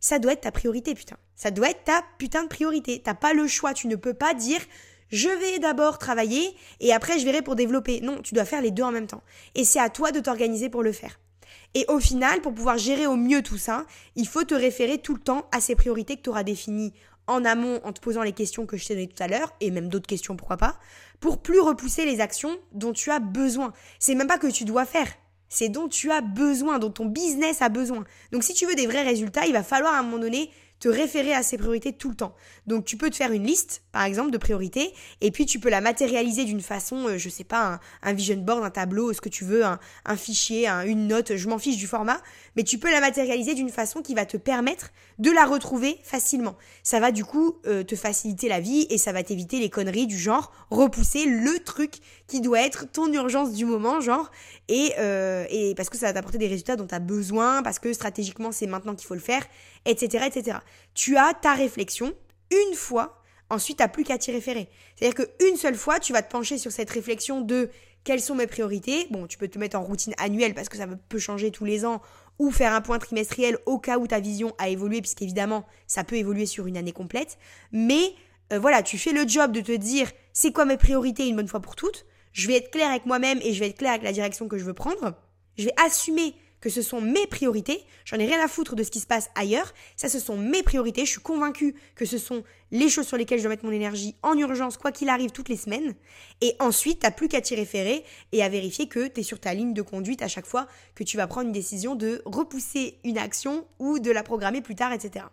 ça 0.00 0.18
doit 0.18 0.32
être 0.32 0.42
ta 0.42 0.52
priorité, 0.52 0.94
putain. 0.94 1.16
Ça 1.34 1.50
doit 1.50 1.70
être 1.70 1.84
ta 1.84 2.02
putain 2.18 2.44
de 2.44 2.48
priorité. 2.48 3.02
T'as 3.04 3.14
pas 3.14 3.34
le 3.34 3.46
choix. 3.46 3.74
Tu 3.74 3.86
ne 3.86 3.96
peux 3.96 4.14
pas 4.14 4.34
dire 4.34 4.60
je 5.10 5.28
vais 5.28 5.58
d'abord 5.58 5.98
travailler 5.98 6.54
et 6.78 6.92
après 6.92 7.18
je 7.18 7.24
verrai 7.24 7.42
pour 7.42 7.56
développer. 7.56 8.00
Non, 8.00 8.22
tu 8.22 8.34
dois 8.34 8.44
faire 8.44 8.62
les 8.62 8.70
deux 8.70 8.84
en 8.84 8.92
même 8.92 9.08
temps. 9.08 9.22
Et 9.54 9.64
c'est 9.64 9.80
à 9.80 9.90
toi 9.90 10.12
de 10.12 10.20
t'organiser 10.20 10.70
pour 10.70 10.82
le 10.82 10.92
faire. 10.92 11.18
Et 11.74 11.84
au 11.88 12.00
final, 12.00 12.40
pour 12.40 12.54
pouvoir 12.54 12.78
gérer 12.78 13.06
au 13.06 13.16
mieux 13.16 13.42
tout 13.42 13.58
ça, 13.58 13.86
il 14.16 14.26
faut 14.26 14.44
te 14.44 14.54
référer 14.54 14.98
tout 14.98 15.14
le 15.14 15.20
temps 15.20 15.48
à 15.52 15.60
ces 15.60 15.74
priorités 15.74 16.16
que 16.16 16.22
tu 16.22 16.30
auras 16.30 16.42
définies 16.42 16.92
en 17.30 17.44
amont 17.44 17.80
en 17.84 17.92
te 17.92 18.00
posant 18.00 18.22
les 18.22 18.32
questions 18.32 18.66
que 18.66 18.76
je 18.76 18.86
t'ai 18.86 18.94
données 18.94 19.08
tout 19.08 19.22
à 19.22 19.28
l'heure, 19.28 19.54
et 19.60 19.70
même 19.70 19.88
d'autres 19.88 20.06
questions, 20.06 20.36
pourquoi 20.36 20.56
pas, 20.56 20.78
pour 21.20 21.40
plus 21.40 21.60
repousser 21.60 22.04
les 22.04 22.20
actions 22.20 22.58
dont 22.72 22.92
tu 22.92 23.10
as 23.10 23.20
besoin. 23.20 23.72
C'est 23.98 24.14
même 24.14 24.26
pas 24.26 24.38
que 24.38 24.48
tu 24.48 24.64
dois 24.64 24.84
faire, 24.84 25.08
c'est 25.48 25.68
dont 25.68 25.88
tu 25.88 26.10
as 26.10 26.20
besoin, 26.20 26.78
dont 26.78 26.90
ton 26.90 27.06
business 27.06 27.62
a 27.62 27.68
besoin. 27.68 28.04
Donc 28.32 28.44
si 28.44 28.54
tu 28.54 28.66
veux 28.66 28.74
des 28.74 28.86
vrais 28.86 29.02
résultats, 29.02 29.46
il 29.46 29.52
va 29.52 29.62
falloir 29.62 29.94
à 29.94 29.98
un 29.98 30.02
moment 30.02 30.18
donné 30.18 30.50
te 30.80 30.88
référer 30.88 31.34
à 31.34 31.42
ces 31.42 31.58
priorités 31.58 31.92
tout 31.92 32.08
le 32.08 32.16
temps. 32.16 32.34
Donc 32.66 32.86
tu 32.86 32.96
peux 32.96 33.10
te 33.10 33.16
faire 33.16 33.32
une 33.32 33.44
liste, 33.44 33.82
par 33.92 34.02
exemple, 34.04 34.30
de 34.30 34.38
priorités, 34.38 34.92
et 35.20 35.30
puis 35.30 35.44
tu 35.44 35.60
peux 35.60 35.68
la 35.68 35.82
matérialiser 35.82 36.44
d'une 36.44 36.62
façon, 36.62 37.06
euh, 37.06 37.18
je 37.18 37.28
sais 37.28 37.44
pas, 37.44 37.80
un, 38.02 38.12
vision 38.14 38.38
board, 38.38 38.64
un 38.64 38.70
tableau, 38.70 39.12
ce 39.12 39.20
que 39.20 39.28
tu 39.28 39.44
veux, 39.44 39.62
un, 39.64 39.78
fichier, 40.16 40.68
une 40.68 41.06
note, 41.06 41.36
je 41.36 41.48
m'en 41.48 41.58
fiche 41.58 41.76
du 41.76 41.86
format, 41.86 42.20
mais 42.56 42.64
tu 42.64 42.78
peux 42.78 42.90
la 42.90 43.00
matérialiser 43.00 43.54
d'une 43.54 43.68
façon 43.68 44.00
qui 44.00 44.14
va 44.14 44.24
te 44.24 44.38
permettre 44.38 44.90
de 45.18 45.30
la 45.30 45.44
retrouver 45.44 45.98
facilement. 46.02 46.56
Ça 46.82 46.98
va 46.98 47.12
du 47.12 47.24
coup 47.24 47.58
euh, 47.66 47.84
te 47.84 47.94
faciliter 47.94 48.48
la 48.48 48.60
vie 48.60 48.86
et 48.88 48.96
ça 48.96 49.12
va 49.12 49.22
t'éviter 49.22 49.60
les 49.60 49.68
conneries 49.68 50.06
du 50.06 50.18
genre 50.18 50.50
repousser 50.70 51.26
le 51.26 51.62
truc 51.62 51.96
qui 52.26 52.40
doit 52.40 52.60
être 52.60 52.90
ton 52.90 53.12
urgence 53.12 53.52
du 53.52 53.66
moment, 53.66 54.00
genre, 54.00 54.30
et, 54.68 54.92
euh, 54.98 55.44
et 55.50 55.74
parce 55.74 55.90
que 55.90 55.98
ça 55.98 56.06
va 56.06 56.12
t'apporter 56.14 56.38
des 56.38 56.46
résultats 56.46 56.76
dont 56.76 56.86
tu 56.86 56.94
as 56.94 57.00
besoin, 57.00 57.62
parce 57.62 57.78
que 57.78 57.92
stratégiquement 57.92 58.52
c'est 58.52 58.66
maintenant 58.66 58.94
qu'il 58.94 59.06
faut 59.06 59.14
le 59.14 59.20
faire, 59.20 59.44
etc.. 59.84 60.58
Tu 60.94 61.16
as 61.16 61.34
ta 61.34 61.54
réflexion 61.54 62.12
une 62.50 62.74
fois, 62.74 63.22
ensuite 63.48 63.78
tu 63.78 63.82
n'as 63.82 63.88
plus 63.88 64.04
qu'à 64.04 64.18
t'y 64.18 64.32
référer. 64.32 64.68
C'est-à-dire 64.96 65.26
qu'une 65.26 65.56
seule 65.56 65.76
fois, 65.76 66.00
tu 66.00 66.12
vas 66.12 66.22
te 66.22 66.30
pencher 66.30 66.58
sur 66.58 66.72
cette 66.72 66.90
réflexion 66.90 67.40
de 67.40 67.70
quelles 68.04 68.20
sont 68.20 68.34
mes 68.34 68.46
priorités. 68.46 69.06
Bon, 69.10 69.26
tu 69.26 69.38
peux 69.38 69.48
te 69.48 69.58
mettre 69.58 69.78
en 69.78 69.82
routine 69.82 70.14
annuelle 70.18 70.54
parce 70.54 70.68
que 70.68 70.76
ça 70.76 70.86
peut 70.86 71.18
changer 71.18 71.50
tous 71.50 71.64
les 71.64 71.84
ans 71.84 72.00
ou 72.38 72.50
faire 72.50 72.72
un 72.72 72.80
point 72.80 72.98
trimestriel 72.98 73.58
au 73.66 73.78
cas 73.78 73.98
où 73.98 74.06
ta 74.06 74.18
vision 74.18 74.54
a 74.58 74.70
évolué, 74.70 75.02
puisqu'évidemment, 75.02 75.66
ça 75.86 76.04
peut 76.04 76.16
évoluer 76.16 76.46
sur 76.46 76.66
une 76.66 76.78
année 76.78 76.92
complète. 76.92 77.38
Mais 77.70 78.14
euh, 78.52 78.58
voilà, 78.58 78.82
tu 78.82 78.96
fais 78.96 79.12
le 79.12 79.28
job 79.28 79.52
de 79.52 79.60
te 79.60 79.72
dire 79.72 80.10
c'est 80.32 80.52
quoi 80.52 80.64
mes 80.64 80.78
priorités 80.78 81.28
une 81.28 81.36
bonne 81.36 81.48
fois 81.48 81.60
pour 81.60 81.76
toutes? 81.76 82.06
Je 82.32 82.48
vais 82.48 82.56
être 82.56 82.70
clair 82.70 82.88
avec 82.88 83.06
moi-même 83.06 83.40
et 83.42 83.52
je 83.52 83.60
vais 83.60 83.68
être 83.68 83.78
clair 83.78 83.90
avec 83.90 84.02
la 84.02 84.12
direction 84.12 84.48
que 84.48 84.56
je 84.56 84.64
veux 84.64 84.74
prendre. 84.74 85.14
Je 85.58 85.64
vais 85.64 85.74
assumer 85.84 86.34
que 86.60 86.70
ce 86.70 86.82
sont 86.82 87.00
mes 87.00 87.26
priorités. 87.26 87.84
J'en 88.04 88.18
ai 88.18 88.26
rien 88.26 88.42
à 88.42 88.48
foutre 88.48 88.76
de 88.76 88.82
ce 88.82 88.90
qui 88.90 89.00
se 89.00 89.06
passe 89.06 89.30
ailleurs. 89.34 89.72
Ça, 89.96 90.08
ce 90.08 90.18
sont 90.18 90.36
mes 90.36 90.62
priorités. 90.62 91.04
Je 91.04 91.12
suis 91.12 91.20
convaincue 91.20 91.74
que 91.94 92.04
ce 92.04 92.18
sont 92.18 92.44
les 92.70 92.88
choses 92.88 93.06
sur 93.06 93.16
lesquelles 93.16 93.38
je 93.38 93.44
dois 93.44 93.50
mettre 93.50 93.64
mon 93.64 93.72
énergie 93.72 94.14
en 94.22 94.36
urgence, 94.36 94.76
quoi 94.76 94.92
qu'il 94.92 95.08
arrive, 95.08 95.30
toutes 95.30 95.48
les 95.48 95.56
semaines. 95.56 95.94
Et 96.40 96.54
ensuite, 96.60 97.00
t'as 97.00 97.10
plus 97.10 97.28
qu'à 97.28 97.40
t'y 97.40 97.54
référer 97.54 98.04
et 98.32 98.42
à 98.42 98.48
vérifier 98.48 98.88
que 98.88 99.08
tu 99.08 99.20
es 99.20 99.22
sur 99.22 99.40
ta 99.40 99.54
ligne 99.54 99.74
de 99.74 99.82
conduite 99.82 100.22
à 100.22 100.28
chaque 100.28 100.46
fois 100.46 100.66
que 100.94 101.04
tu 101.04 101.16
vas 101.16 101.26
prendre 101.26 101.46
une 101.46 101.52
décision 101.52 101.94
de 101.94 102.22
repousser 102.24 102.98
une 103.04 103.18
action 103.18 103.66
ou 103.78 103.98
de 103.98 104.10
la 104.10 104.22
programmer 104.22 104.60
plus 104.60 104.74
tard, 104.74 104.92
etc. 104.92 105.26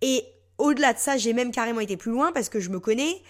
Et 0.00 0.24
au-delà 0.58 0.92
de 0.92 0.98
ça, 0.98 1.16
j'ai 1.16 1.32
même 1.32 1.50
carrément 1.50 1.80
été 1.80 1.96
plus 1.96 2.10
loin 2.10 2.32
parce 2.32 2.48
que 2.48 2.60
je 2.60 2.70
me 2.70 2.80
connais, 2.80 3.22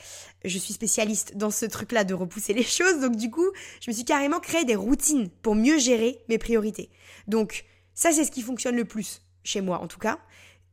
je 0.45 0.59
suis 0.59 0.73
spécialiste 0.73 1.37
dans 1.37 1.50
ce 1.50 1.67
truc-là 1.67 2.05
de 2.05 2.14
repousser 2.14 2.52
les 2.52 2.62
choses, 2.62 3.00
donc 3.00 3.17
du 3.17 3.31
coup, 3.31 3.49
je 3.81 3.91
me 3.91 3.95
suis 3.95 4.05
carrément 4.05 4.41
créé 4.41 4.64
des 4.64 4.76
routines 4.76 5.29
pour 5.43 5.55
mieux 5.55 5.79
gérer 5.79 6.23
mes 6.29 6.38
priorités. 6.38 6.91
Donc 7.29 7.64
ça, 7.95 8.12
c'est 8.12 8.25
ce 8.25 8.31
qui 8.31 8.43
fonctionne 8.43 8.76
le 8.76 8.85
plus, 8.85 9.23
chez 9.45 9.61
moi 9.61 9.81
en 9.81 9.88
tout 9.88 9.99
cas. 9.99 10.19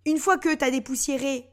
Une 0.06 0.18
fois 0.18 0.38
que 0.38 0.54
tu 0.54 0.64
as 0.64 0.72
dépoussiéré 0.72 1.46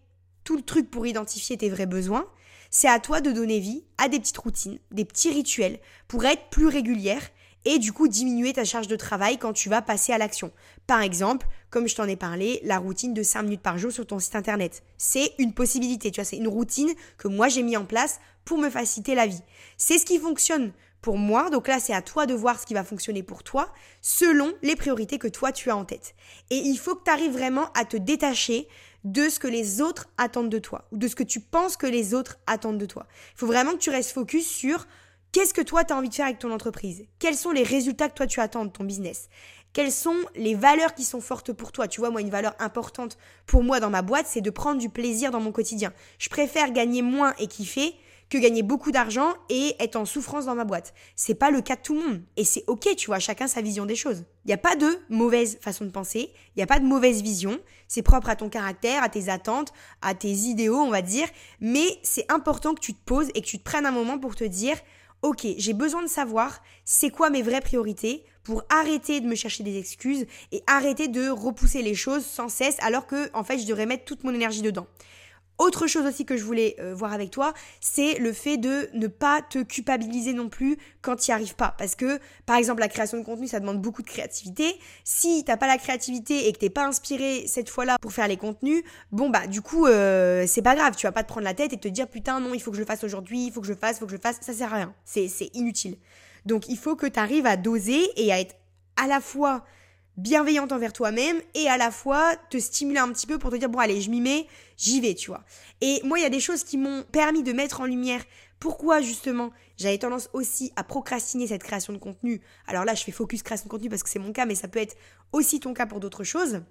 tout 0.44 0.56
le 0.56 0.62
truc 0.62 0.90
pour 0.90 1.06
identifier 1.06 1.56
tes 1.56 1.68
vrais 1.68 1.86
besoins, 1.86 2.26
c'est 2.70 2.88
à 2.88 3.00
toi 3.00 3.20
de 3.20 3.32
donner 3.32 3.58
vie 3.58 3.84
à 3.98 4.08
des 4.08 4.18
petites 4.18 4.38
routines, 4.38 4.78
des 4.90 5.04
petits 5.04 5.30
rituels 5.30 5.78
pour 6.08 6.24
être 6.24 6.48
plus 6.50 6.66
régulière 6.66 7.22
et 7.66 7.78
du 7.78 7.92
coup 7.92 8.08
diminuer 8.08 8.54
ta 8.54 8.64
charge 8.64 8.88
de 8.88 8.96
travail 8.96 9.36
quand 9.36 9.52
tu 9.52 9.68
vas 9.68 9.82
passer 9.82 10.12
à 10.12 10.18
l'action. 10.18 10.50
Par 10.86 11.02
exemple, 11.02 11.46
comme 11.68 11.88
je 11.88 11.96
t'en 11.96 12.08
ai 12.08 12.16
parlé, 12.16 12.60
la 12.62 12.78
routine 12.78 13.12
de 13.12 13.22
5 13.22 13.42
minutes 13.42 13.60
par 13.60 13.76
jour 13.76 13.92
sur 13.92 14.06
ton 14.06 14.18
site 14.18 14.36
internet. 14.36 14.82
C'est 14.96 15.32
une 15.38 15.52
possibilité, 15.52 16.10
tu 16.10 16.20
vois, 16.20 16.24
c'est 16.24 16.36
une 16.36 16.48
routine 16.48 16.94
que 17.18 17.28
moi 17.28 17.48
j'ai 17.48 17.62
mis 17.62 17.76
en 17.76 17.84
place 17.84 18.20
pour 18.44 18.56
me 18.56 18.70
faciliter 18.70 19.14
la 19.14 19.26
vie. 19.26 19.42
C'est 19.76 19.98
ce 19.98 20.06
qui 20.06 20.18
fonctionne 20.18 20.72
pour 21.02 21.18
moi. 21.18 21.50
Donc 21.50 21.68
là, 21.68 21.78
c'est 21.78 21.92
à 21.92 22.02
toi 22.02 22.26
de 22.26 22.34
voir 22.34 22.58
ce 22.58 22.66
qui 22.66 22.74
va 22.74 22.84
fonctionner 22.84 23.22
pour 23.22 23.42
toi 23.42 23.72
selon 24.00 24.52
les 24.62 24.76
priorités 24.76 25.18
que 25.18 25.28
toi 25.28 25.52
tu 25.52 25.70
as 25.70 25.76
en 25.76 25.84
tête. 25.84 26.14
Et 26.50 26.56
il 26.56 26.78
faut 26.78 26.94
que 26.94 27.04
tu 27.04 27.10
arrives 27.10 27.32
vraiment 27.32 27.70
à 27.74 27.84
te 27.84 27.96
détacher 27.96 28.68
de 29.04 29.28
ce 29.28 29.38
que 29.38 29.46
les 29.46 29.80
autres 29.80 30.08
attendent 30.18 30.50
de 30.50 30.58
toi 30.58 30.88
ou 30.90 30.96
de 30.96 31.06
ce 31.06 31.14
que 31.14 31.22
tu 31.22 31.40
penses 31.40 31.76
que 31.76 31.86
les 31.86 32.14
autres 32.14 32.38
attendent 32.46 32.78
de 32.78 32.86
toi. 32.86 33.06
Il 33.34 33.38
faut 33.38 33.46
vraiment 33.46 33.72
que 33.72 33.78
tu 33.78 33.90
restes 33.90 34.12
focus 34.12 34.46
sur 34.46 34.86
qu'est-ce 35.36 35.52
que 35.52 35.60
toi 35.60 35.84
tu 35.84 35.92
as 35.92 35.96
envie 35.98 36.08
de 36.08 36.14
faire 36.14 36.24
avec 36.24 36.38
ton 36.38 36.50
entreprise? 36.50 37.04
Quels 37.18 37.36
sont 37.36 37.50
les 37.50 37.62
résultats 37.62 38.08
que 38.08 38.14
toi 38.14 38.26
tu 38.26 38.40
attends 38.40 38.64
de 38.64 38.70
ton 38.70 38.84
business? 38.84 39.28
Quelles 39.74 39.92
sont 39.92 40.16
les 40.34 40.54
valeurs 40.54 40.94
qui 40.94 41.04
sont 41.04 41.20
fortes 41.20 41.52
pour 41.52 41.72
toi? 41.72 41.88
Tu 41.88 42.00
vois, 42.00 42.08
moi, 42.08 42.22
une 42.22 42.30
valeur 42.30 42.54
importante 42.58 43.18
pour 43.44 43.62
moi 43.62 43.78
dans 43.78 43.90
ma 43.90 44.00
boîte, 44.00 44.24
c'est 44.26 44.40
de 44.40 44.48
prendre 44.48 44.80
du 44.80 44.88
plaisir 44.88 45.30
dans 45.30 45.40
mon 45.40 45.52
quotidien. 45.52 45.92
Je 46.18 46.30
préfère 46.30 46.72
gagner 46.72 47.02
moins 47.02 47.34
et 47.38 47.48
kiffer 47.48 47.94
que 48.30 48.38
gagner 48.38 48.62
beaucoup 48.62 48.92
d'argent 48.92 49.34
et 49.50 49.76
être 49.78 49.96
en 49.96 50.06
souffrance 50.06 50.46
dans 50.46 50.54
ma 50.54 50.64
boîte. 50.64 50.94
C'est 51.16 51.34
pas 51.34 51.50
le 51.50 51.60
cas 51.60 51.76
de 51.76 51.82
tout 51.82 51.94
le 51.94 52.00
monde. 52.00 52.22
Et 52.38 52.44
c'est 52.44 52.64
ok, 52.66 52.96
tu 52.96 53.08
vois, 53.08 53.18
chacun 53.18 53.46
sa 53.46 53.60
vision 53.60 53.84
des 53.84 53.94
choses. 53.94 54.24
Il 54.46 54.48
n'y 54.48 54.54
a 54.54 54.58
pas 54.58 54.74
de 54.74 54.98
mauvaise 55.10 55.58
façon 55.60 55.84
de 55.84 55.90
penser, 55.90 56.32
il 56.32 56.58
n'y 56.58 56.62
a 56.62 56.66
pas 56.66 56.80
de 56.80 56.86
mauvaise 56.86 57.20
vision. 57.20 57.58
C'est 57.88 58.00
propre 58.00 58.30
à 58.30 58.36
ton 58.36 58.48
caractère, 58.48 59.02
à 59.02 59.10
tes 59.10 59.28
attentes, 59.28 59.74
à 60.00 60.14
tes 60.14 60.32
idéaux, 60.32 60.78
on 60.78 60.90
va 60.90 61.02
dire. 61.02 61.28
Mais 61.60 61.86
c'est 62.02 62.24
important 62.32 62.74
que 62.74 62.80
tu 62.80 62.94
te 62.94 63.04
poses 63.04 63.28
et 63.34 63.42
que 63.42 63.46
tu 63.46 63.58
te 63.58 63.64
prennes 63.64 63.84
un 63.84 63.92
moment 63.92 64.18
pour 64.18 64.34
te 64.34 64.44
dire, 64.44 64.76
ok, 65.22 65.46
j'ai 65.56 65.72
besoin 65.72 66.02
de 66.02 66.08
savoir 66.08 66.62
c'est 66.84 67.10
quoi 67.10 67.30
mes 67.30 67.42
vraies 67.42 67.60
priorités 67.60 68.24
pour 68.42 68.62
arrêter 68.68 69.20
de 69.20 69.26
me 69.26 69.34
chercher 69.34 69.64
des 69.64 69.78
excuses 69.78 70.26
et 70.52 70.62
arrêter 70.66 71.08
de 71.08 71.28
repousser 71.28 71.82
les 71.82 71.94
choses 71.94 72.24
sans 72.24 72.48
cesse 72.48 72.76
alors 72.80 73.06
que 73.06 73.30
en 73.34 73.42
fait 73.42 73.58
je 73.58 73.66
devrais 73.66 73.86
mettre 73.86 74.04
toute 74.04 74.24
mon 74.24 74.32
énergie 74.32 74.62
dedans. 74.62 74.86
Autre 75.58 75.86
chose 75.86 76.04
aussi 76.06 76.26
que 76.26 76.36
je 76.36 76.44
voulais 76.44 76.76
euh, 76.80 76.94
voir 76.94 77.12
avec 77.12 77.30
toi, 77.30 77.54
c'est 77.80 78.18
le 78.18 78.32
fait 78.32 78.58
de 78.58 78.90
ne 78.92 79.06
pas 79.06 79.40
te 79.40 79.62
culpabiliser 79.62 80.34
non 80.34 80.50
plus 80.50 80.76
quand 81.00 81.16
tu 81.16 81.30
n'y 81.30 81.34
arrives 81.34 81.54
pas. 81.54 81.74
Parce 81.78 81.94
que, 81.94 82.20
par 82.44 82.56
exemple, 82.56 82.80
la 82.80 82.88
création 82.88 83.18
de 83.18 83.22
contenu, 83.24 83.46
ça 83.46 83.58
demande 83.58 83.80
beaucoup 83.80 84.02
de 84.02 84.06
créativité. 84.06 84.78
Si 85.04 85.44
t'as 85.44 85.56
pas 85.56 85.66
la 85.66 85.78
créativité 85.78 86.48
et 86.48 86.52
que 86.52 86.58
t'es 86.58 86.70
pas 86.70 86.86
inspiré 86.86 87.46
cette 87.46 87.70
fois-là 87.70 87.96
pour 88.00 88.12
faire 88.12 88.28
les 88.28 88.36
contenus, 88.36 88.82
bon 89.12 89.30
bah 89.30 89.46
du 89.46 89.62
coup, 89.62 89.86
euh, 89.86 90.44
c'est 90.46 90.62
pas 90.62 90.74
grave. 90.74 90.94
Tu 90.96 91.06
vas 91.06 91.12
pas 91.12 91.22
te 91.22 91.28
prendre 91.28 91.44
la 91.44 91.54
tête 91.54 91.72
et 91.72 91.78
te 91.78 91.88
dire 91.88 92.08
putain 92.08 92.38
non, 92.40 92.52
il 92.52 92.60
faut 92.60 92.70
que 92.70 92.76
je 92.76 92.82
le 92.82 92.86
fasse 92.86 93.04
aujourd'hui, 93.04 93.46
il 93.46 93.52
faut 93.52 93.60
que 93.60 93.66
je 93.66 93.72
le 93.72 93.78
fasse, 93.78 93.96
il 93.96 94.00
faut 94.00 94.06
que 94.06 94.12
je 94.12 94.16
le 94.16 94.22
fasse. 94.22 94.36
Ça 94.42 94.52
sert 94.52 94.72
à 94.74 94.76
rien. 94.76 94.94
C'est 95.04 95.50
inutile. 95.54 95.96
Donc 96.44 96.68
il 96.68 96.76
faut 96.76 96.96
que 96.96 97.06
tu 97.06 97.18
arrives 97.18 97.46
à 97.46 97.56
doser 97.56 98.08
et 98.16 98.32
à 98.32 98.40
être 98.40 98.56
à 98.96 99.06
la 99.06 99.20
fois 99.20 99.64
bienveillante 100.16 100.72
envers 100.72 100.92
toi-même 100.92 101.40
et 101.54 101.68
à 101.68 101.76
la 101.76 101.90
fois 101.90 102.36
te 102.50 102.58
stimuler 102.58 102.98
un 102.98 103.12
petit 103.12 103.26
peu 103.26 103.38
pour 103.38 103.50
te 103.50 103.56
dire 103.56 103.68
bon 103.68 103.78
allez 103.78 104.00
je 104.00 104.10
m'y 104.10 104.20
mets, 104.20 104.46
j'y 104.76 105.00
vais 105.00 105.14
tu 105.14 105.30
vois. 105.30 105.44
Et 105.80 106.00
moi 106.04 106.18
il 106.18 106.22
y 106.22 106.26
a 106.26 106.30
des 106.30 106.40
choses 106.40 106.64
qui 106.64 106.78
m'ont 106.78 107.02
permis 107.04 107.42
de 107.42 107.52
mettre 107.52 107.80
en 107.80 107.84
lumière 107.84 108.24
pourquoi 108.58 109.00
justement 109.00 109.50
j'avais 109.76 109.98
tendance 109.98 110.30
aussi 110.32 110.72
à 110.76 110.84
procrastiner 110.84 111.46
cette 111.46 111.62
création 111.62 111.92
de 111.92 111.98
contenu. 111.98 112.40
Alors 112.66 112.84
là 112.84 112.94
je 112.94 113.04
fais 113.04 113.12
focus 113.12 113.42
création 113.42 113.66
de 113.66 113.70
contenu 113.70 113.88
parce 113.88 114.02
que 114.02 114.08
c'est 114.08 114.18
mon 114.18 114.32
cas 114.32 114.46
mais 114.46 114.54
ça 114.54 114.68
peut 114.68 114.78
être 114.78 114.96
aussi 115.32 115.60
ton 115.60 115.74
cas 115.74 115.86
pour 115.86 116.00
d'autres 116.00 116.24
choses 116.24 116.62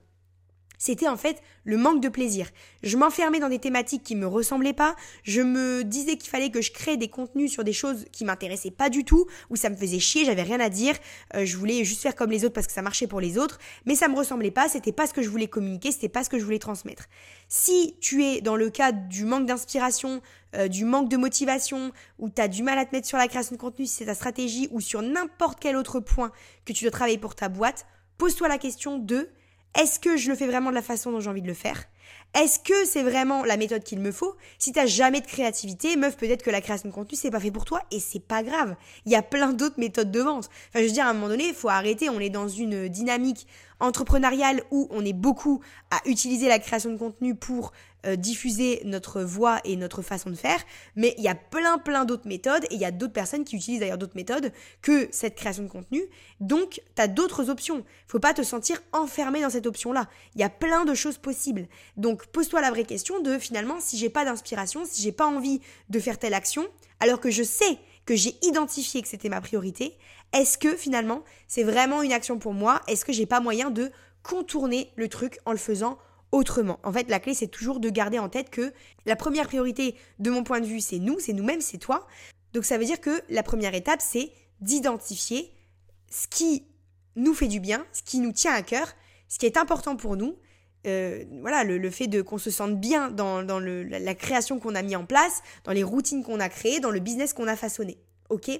c'était 0.77 1.07
en 1.07 1.17
fait 1.17 1.41
le 1.63 1.77
manque 1.77 2.01
de 2.01 2.09
plaisir. 2.09 2.49
Je 2.83 2.97
m'enfermais 2.97 3.39
dans 3.39 3.49
des 3.49 3.59
thématiques 3.59 4.03
qui 4.03 4.15
me 4.15 4.27
ressemblaient 4.27 4.73
pas, 4.73 4.95
je 5.23 5.41
me 5.41 5.83
disais 5.83 6.17
qu'il 6.17 6.29
fallait 6.29 6.51
que 6.51 6.61
je 6.61 6.71
crée 6.71 6.97
des 6.97 7.07
contenus 7.07 7.51
sur 7.51 7.63
des 7.63 7.73
choses 7.73 8.05
qui 8.11 8.25
m'intéressaient 8.25 8.71
pas 8.71 8.89
du 8.89 9.03
tout, 9.03 9.25
où 9.49 9.55
ça 9.55 9.69
me 9.69 9.75
faisait 9.75 9.99
chier, 9.99 10.25
j'avais 10.25 10.43
rien 10.43 10.59
à 10.59 10.69
dire, 10.69 10.95
euh, 11.35 11.45
je 11.45 11.57
voulais 11.57 11.83
juste 11.83 12.01
faire 12.01 12.15
comme 12.15 12.31
les 12.31 12.45
autres 12.45 12.53
parce 12.53 12.67
que 12.67 12.73
ça 12.73 12.81
marchait 12.81 13.07
pour 13.07 13.19
les 13.19 13.37
autres, 13.37 13.59
mais 13.85 13.95
ça 13.95 14.07
me 14.07 14.15
ressemblait 14.15 14.51
pas, 14.51 14.69
c'était 14.69 14.91
pas 14.91 15.07
ce 15.07 15.13
que 15.13 15.21
je 15.21 15.29
voulais 15.29 15.47
communiquer, 15.47 15.91
c'était 15.91 16.09
pas 16.09 16.23
ce 16.23 16.29
que 16.29 16.39
je 16.39 16.43
voulais 16.43 16.59
transmettre. 16.59 17.05
Si 17.47 17.95
tu 17.99 18.23
es 18.23 18.41
dans 18.41 18.55
le 18.55 18.69
cadre 18.69 19.07
du 19.07 19.25
manque 19.25 19.45
d'inspiration, 19.45 20.21
euh, 20.55 20.67
du 20.67 20.85
manque 20.85 21.09
de 21.09 21.17
motivation, 21.17 21.91
ou 22.19 22.29
tu 22.29 22.41
as 22.41 22.47
du 22.47 22.63
mal 22.63 22.77
à 22.77 22.85
te 22.85 22.95
mettre 22.95 23.07
sur 23.07 23.17
la 23.17 23.27
création 23.27 23.55
de 23.55 23.61
contenu 23.61 23.85
si 23.85 23.95
c'est 23.95 24.05
ta 24.05 24.15
stratégie, 24.15 24.67
ou 24.71 24.79
sur 24.79 25.01
n'importe 25.01 25.59
quel 25.59 25.75
autre 25.75 25.99
point 25.99 26.31
que 26.65 26.73
tu 26.73 26.83
dois 26.83 26.91
travailler 26.91 27.17
pour 27.17 27.35
ta 27.35 27.49
boîte, 27.49 27.85
pose-toi 28.17 28.47
la 28.47 28.57
question 28.57 28.97
de 28.97 29.29
est-ce 29.75 29.99
que 29.99 30.17
je 30.17 30.29
le 30.29 30.35
fais 30.35 30.47
vraiment 30.47 30.69
de 30.69 30.75
la 30.75 30.81
façon 30.81 31.11
dont 31.11 31.19
j'ai 31.19 31.29
envie 31.29 31.41
de 31.41 31.47
le 31.47 31.53
faire? 31.53 31.83
Est-ce 32.33 32.59
que 32.59 32.85
c'est 32.85 33.03
vraiment 33.03 33.45
la 33.45 33.55
méthode 33.55 33.83
qu'il 33.83 33.99
me 33.99 34.11
faut? 34.11 34.35
Si 34.59 34.73
t'as 34.73 34.85
jamais 34.85 35.21
de 35.21 35.25
créativité, 35.25 35.95
meuf, 35.95 36.17
peut-être 36.17 36.43
que 36.43 36.49
la 36.49 36.59
création 36.59 36.89
de 36.89 36.93
contenu 36.93 37.17
c'est 37.17 37.31
pas 37.31 37.39
fait 37.39 37.51
pour 37.51 37.63
toi 37.63 37.81
et 37.91 37.99
c'est 37.99 38.19
pas 38.19 38.43
grave. 38.43 38.75
Il 39.05 39.11
y 39.11 39.15
a 39.15 39.21
plein 39.21 39.53
d'autres 39.53 39.79
méthodes 39.79 40.11
de 40.11 40.19
vente. 40.19 40.49
Enfin, 40.69 40.81
je 40.81 40.87
veux 40.87 40.91
dire, 40.91 41.05
à 41.05 41.09
un 41.09 41.13
moment 41.13 41.29
donné, 41.29 41.53
faut 41.53 41.69
arrêter. 41.69 42.09
On 42.09 42.19
est 42.19 42.29
dans 42.29 42.49
une 42.49 42.89
dynamique 42.89 43.47
entrepreneuriale 43.79 44.63
où 44.71 44.87
on 44.91 45.03
est 45.03 45.13
beaucoup 45.13 45.61
à 45.91 46.01
utiliser 46.07 46.47
la 46.47 46.59
création 46.59 46.91
de 46.91 46.97
contenu 46.97 47.35
pour 47.35 47.71
euh, 48.05 48.15
diffuser 48.15 48.81
notre 48.85 49.21
voix 49.21 49.59
et 49.63 49.75
notre 49.75 50.01
façon 50.01 50.29
de 50.29 50.35
faire, 50.35 50.59
mais 50.95 51.15
il 51.17 51.23
y 51.23 51.27
a 51.27 51.35
plein 51.35 51.77
plein 51.79 52.05
d'autres 52.05 52.27
méthodes 52.27 52.63
et 52.65 52.75
il 52.75 52.79
y 52.79 52.85
a 52.85 52.91
d'autres 52.91 53.13
personnes 53.13 53.43
qui 53.43 53.55
utilisent 53.55 53.79
d'ailleurs 53.79 53.97
d'autres 53.97 54.15
méthodes 54.15 54.51
que 54.81 55.07
cette 55.11 55.35
création 55.35 55.63
de 55.63 55.69
contenu. 55.69 56.03
Donc, 56.39 56.81
tu 56.95 57.01
as 57.01 57.07
d'autres 57.07 57.49
options. 57.49 57.83
Faut 58.07 58.19
pas 58.19 58.33
te 58.33 58.43
sentir 58.43 58.81
enfermé 58.91 59.41
dans 59.41 59.49
cette 59.49 59.65
option-là. 59.65 60.07
Il 60.35 60.41
y 60.41 60.43
a 60.43 60.49
plein 60.49 60.85
de 60.85 60.93
choses 60.93 61.17
possibles. 61.17 61.67
Donc, 61.97 62.27
pose-toi 62.27 62.61
la 62.61 62.69
vraie 62.69 62.85
question 62.85 63.21
de 63.21 63.39
finalement 63.39 63.79
si 63.79 63.97
j'ai 63.97 64.09
pas 64.09 64.23
d'inspiration, 64.23 64.83
si 64.85 65.01
j'ai 65.01 65.11
pas 65.11 65.25
envie 65.25 65.61
de 65.89 65.99
faire 65.99 66.19
telle 66.19 66.33
action, 66.33 66.65
alors 66.99 67.19
que 67.19 67.31
je 67.31 67.43
sais 67.43 67.79
que 68.05 68.15
j'ai 68.15 68.35
identifié 68.43 69.01
que 69.01 69.07
c'était 69.07 69.29
ma 69.29 69.41
priorité, 69.41 69.97
est-ce 70.35 70.57
que 70.57 70.75
finalement 70.75 71.23
c'est 71.47 71.63
vraiment 71.63 72.01
une 72.01 72.13
action 72.13 72.37
pour 72.37 72.53
moi? 72.53 72.81
Est-ce 72.87 73.05
que 73.05 73.13
j'ai 73.13 73.25
pas 73.25 73.39
moyen 73.39 73.71
de 73.71 73.91
contourner 74.23 74.91
le 74.95 75.07
truc 75.07 75.39
en 75.45 75.51
le 75.51 75.57
faisant 75.57 75.97
autrement? 76.31 76.79
En 76.83 76.91
fait, 76.91 77.09
la 77.09 77.19
clé, 77.19 77.33
c'est 77.33 77.47
toujours 77.47 77.79
de 77.79 77.89
garder 77.89 78.19
en 78.19 78.29
tête 78.29 78.49
que 78.49 78.73
la 79.05 79.15
première 79.15 79.47
priorité, 79.47 79.95
de 80.19 80.29
mon 80.29 80.43
point 80.43 80.59
de 80.59 80.65
vue, 80.65 80.81
c'est 80.81 80.99
nous, 80.99 81.19
c'est 81.19 81.33
nous-mêmes, 81.33 81.61
c'est 81.61 81.77
toi. 81.77 82.05
Donc 82.53 82.65
ça 82.65 82.77
veut 82.77 82.85
dire 82.85 82.99
que 82.99 83.21
la 83.29 83.43
première 83.43 83.73
étape, 83.73 84.01
c'est 84.01 84.31
d'identifier 84.61 85.51
ce 86.11 86.27
qui 86.27 86.67
nous 87.15 87.33
fait 87.33 87.47
du 87.47 87.59
bien, 87.59 87.85
ce 87.93 88.03
qui 88.03 88.19
nous 88.19 88.31
tient 88.31 88.53
à 88.53 88.61
cœur, 88.61 88.93
ce 89.27 89.39
qui 89.39 89.45
est 89.45 89.57
important 89.57 89.95
pour 89.95 90.17
nous. 90.17 90.37
Euh, 90.85 91.23
voilà, 91.41 91.63
le, 91.63 91.89
fait 91.89 92.07
de 92.07 92.21
qu'on 92.21 92.37
se 92.37 92.51
sente 92.51 92.79
bien 92.79 93.09
dans, 93.09 93.41
la 93.41 94.15
création 94.15 94.59
qu'on 94.59 94.75
a 94.75 94.83
mis 94.83 94.95
en 94.95 95.05
place, 95.05 95.41
dans 95.63 95.71
les 95.71 95.83
routines 95.83 96.23
qu'on 96.23 96.39
a 96.39 96.49
créées, 96.49 96.79
dans 96.79 96.91
le 96.91 96.99
business 96.99 97.33
qu'on 97.33 97.47
a 97.47 97.55
façonné. 97.55 97.97
Ok? 98.29 98.51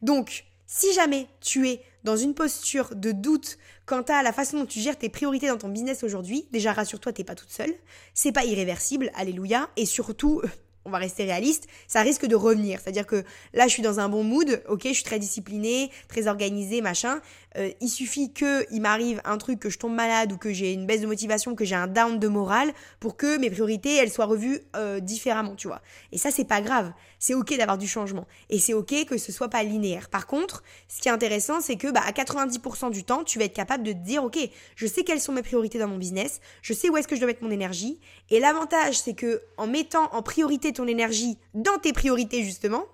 Donc, 0.00 0.44
si 0.66 0.92
jamais 0.94 1.26
tu 1.40 1.68
es 1.68 1.82
dans 2.04 2.16
une 2.16 2.34
posture 2.34 2.94
de 2.94 3.12
doute 3.12 3.58
quant 3.86 4.02
à 4.02 4.22
la 4.22 4.32
façon 4.32 4.58
dont 4.58 4.66
tu 4.66 4.80
gères 4.80 4.98
tes 4.98 5.08
priorités 5.08 5.48
dans 5.48 5.58
ton 5.58 5.68
business 5.68 6.04
aujourd'hui, 6.04 6.46
déjà 6.52 6.72
rassure-toi, 6.72 7.12
t'es 7.12 7.24
pas 7.24 7.34
toute 7.34 7.50
seule. 7.50 7.72
C'est 8.14 8.32
pas 8.32 8.44
irréversible, 8.44 9.10
alléluia. 9.14 9.68
Et 9.76 9.86
surtout, 9.86 10.42
on 10.84 10.90
va 10.90 10.98
rester 10.98 11.24
réaliste, 11.24 11.66
ça 11.86 12.02
risque 12.02 12.26
de 12.26 12.36
revenir. 12.36 12.80
C'est-à-dire 12.80 13.06
que 13.06 13.24
là, 13.52 13.66
je 13.66 13.72
suis 13.72 13.82
dans 13.82 14.00
un 14.00 14.08
bon 14.08 14.22
mood, 14.22 14.62
ok, 14.68 14.82
je 14.84 14.92
suis 14.92 15.04
très 15.04 15.18
disciplinée, 15.18 15.90
très 16.08 16.28
organisée, 16.28 16.80
machin. 16.80 17.20
Euh, 17.56 17.70
il 17.80 17.88
suffit 17.88 18.32
que 18.32 18.66
il 18.72 18.80
m'arrive 18.80 19.20
un 19.24 19.38
truc, 19.38 19.60
que 19.60 19.70
je 19.70 19.78
tombe 19.78 19.94
malade 19.94 20.32
ou 20.32 20.36
que 20.36 20.52
j'ai 20.52 20.72
une 20.72 20.86
baisse 20.86 21.00
de 21.00 21.06
motivation, 21.06 21.54
que 21.54 21.64
j'ai 21.64 21.76
un 21.76 21.86
down 21.86 22.18
de 22.18 22.28
morale, 22.28 22.72
pour 23.00 23.16
que 23.16 23.38
mes 23.38 23.50
priorités, 23.50 23.94
elles 23.96 24.10
soient 24.10 24.24
revues 24.26 24.60
euh, 24.76 25.00
différemment, 25.00 25.54
tu 25.54 25.68
vois. 25.68 25.80
Et 26.12 26.18
ça, 26.18 26.30
c'est 26.30 26.44
pas 26.44 26.60
grave. 26.60 26.92
C'est 27.18 27.34
ok 27.34 27.56
d'avoir 27.56 27.78
du 27.78 27.88
changement. 27.88 28.26
Et 28.50 28.58
c'est 28.58 28.74
ok 28.74 29.06
que 29.06 29.16
ce 29.16 29.32
soit 29.32 29.48
pas 29.48 29.62
linéaire. 29.62 30.10
Par 30.10 30.26
contre, 30.26 30.62
ce 30.88 31.00
qui 31.00 31.08
est 31.08 31.12
intéressant, 31.12 31.60
c'est 31.60 31.76
que 31.76 31.90
bah, 31.90 32.02
à 32.04 32.10
90% 32.10 32.90
du 32.90 33.04
temps, 33.04 33.24
tu 33.24 33.38
vas 33.38 33.46
être 33.46 33.54
capable 33.54 33.84
de 33.84 33.92
te 33.92 33.98
dire, 33.98 34.24
ok, 34.24 34.38
je 34.76 34.86
sais 34.86 35.04
quelles 35.04 35.20
sont 35.20 35.32
mes 35.32 35.42
priorités 35.42 35.78
dans 35.78 35.88
mon 35.88 35.96
business, 35.96 36.40
je 36.60 36.74
sais 36.74 36.90
où 36.90 36.96
est-ce 36.96 37.08
que 37.08 37.14
je 37.14 37.20
dois 37.20 37.28
mettre 37.28 37.42
mon 37.42 37.50
énergie. 37.50 37.98
Et 38.30 38.40
l'avantage, 38.40 38.98
c'est 38.98 39.14
que 39.14 39.40
en 39.56 39.66
mettant 39.66 40.10
en 40.12 40.22
priorité 40.22 40.73
ton 40.74 40.86
énergie 40.86 41.38
dans 41.54 41.78
tes 41.78 41.92
priorités 41.92 42.42
justement, 42.42 42.84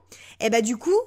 et 0.41 0.47
eh 0.47 0.51
bah 0.51 0.63
du 0.63 0.77
coup, 0.77 1.01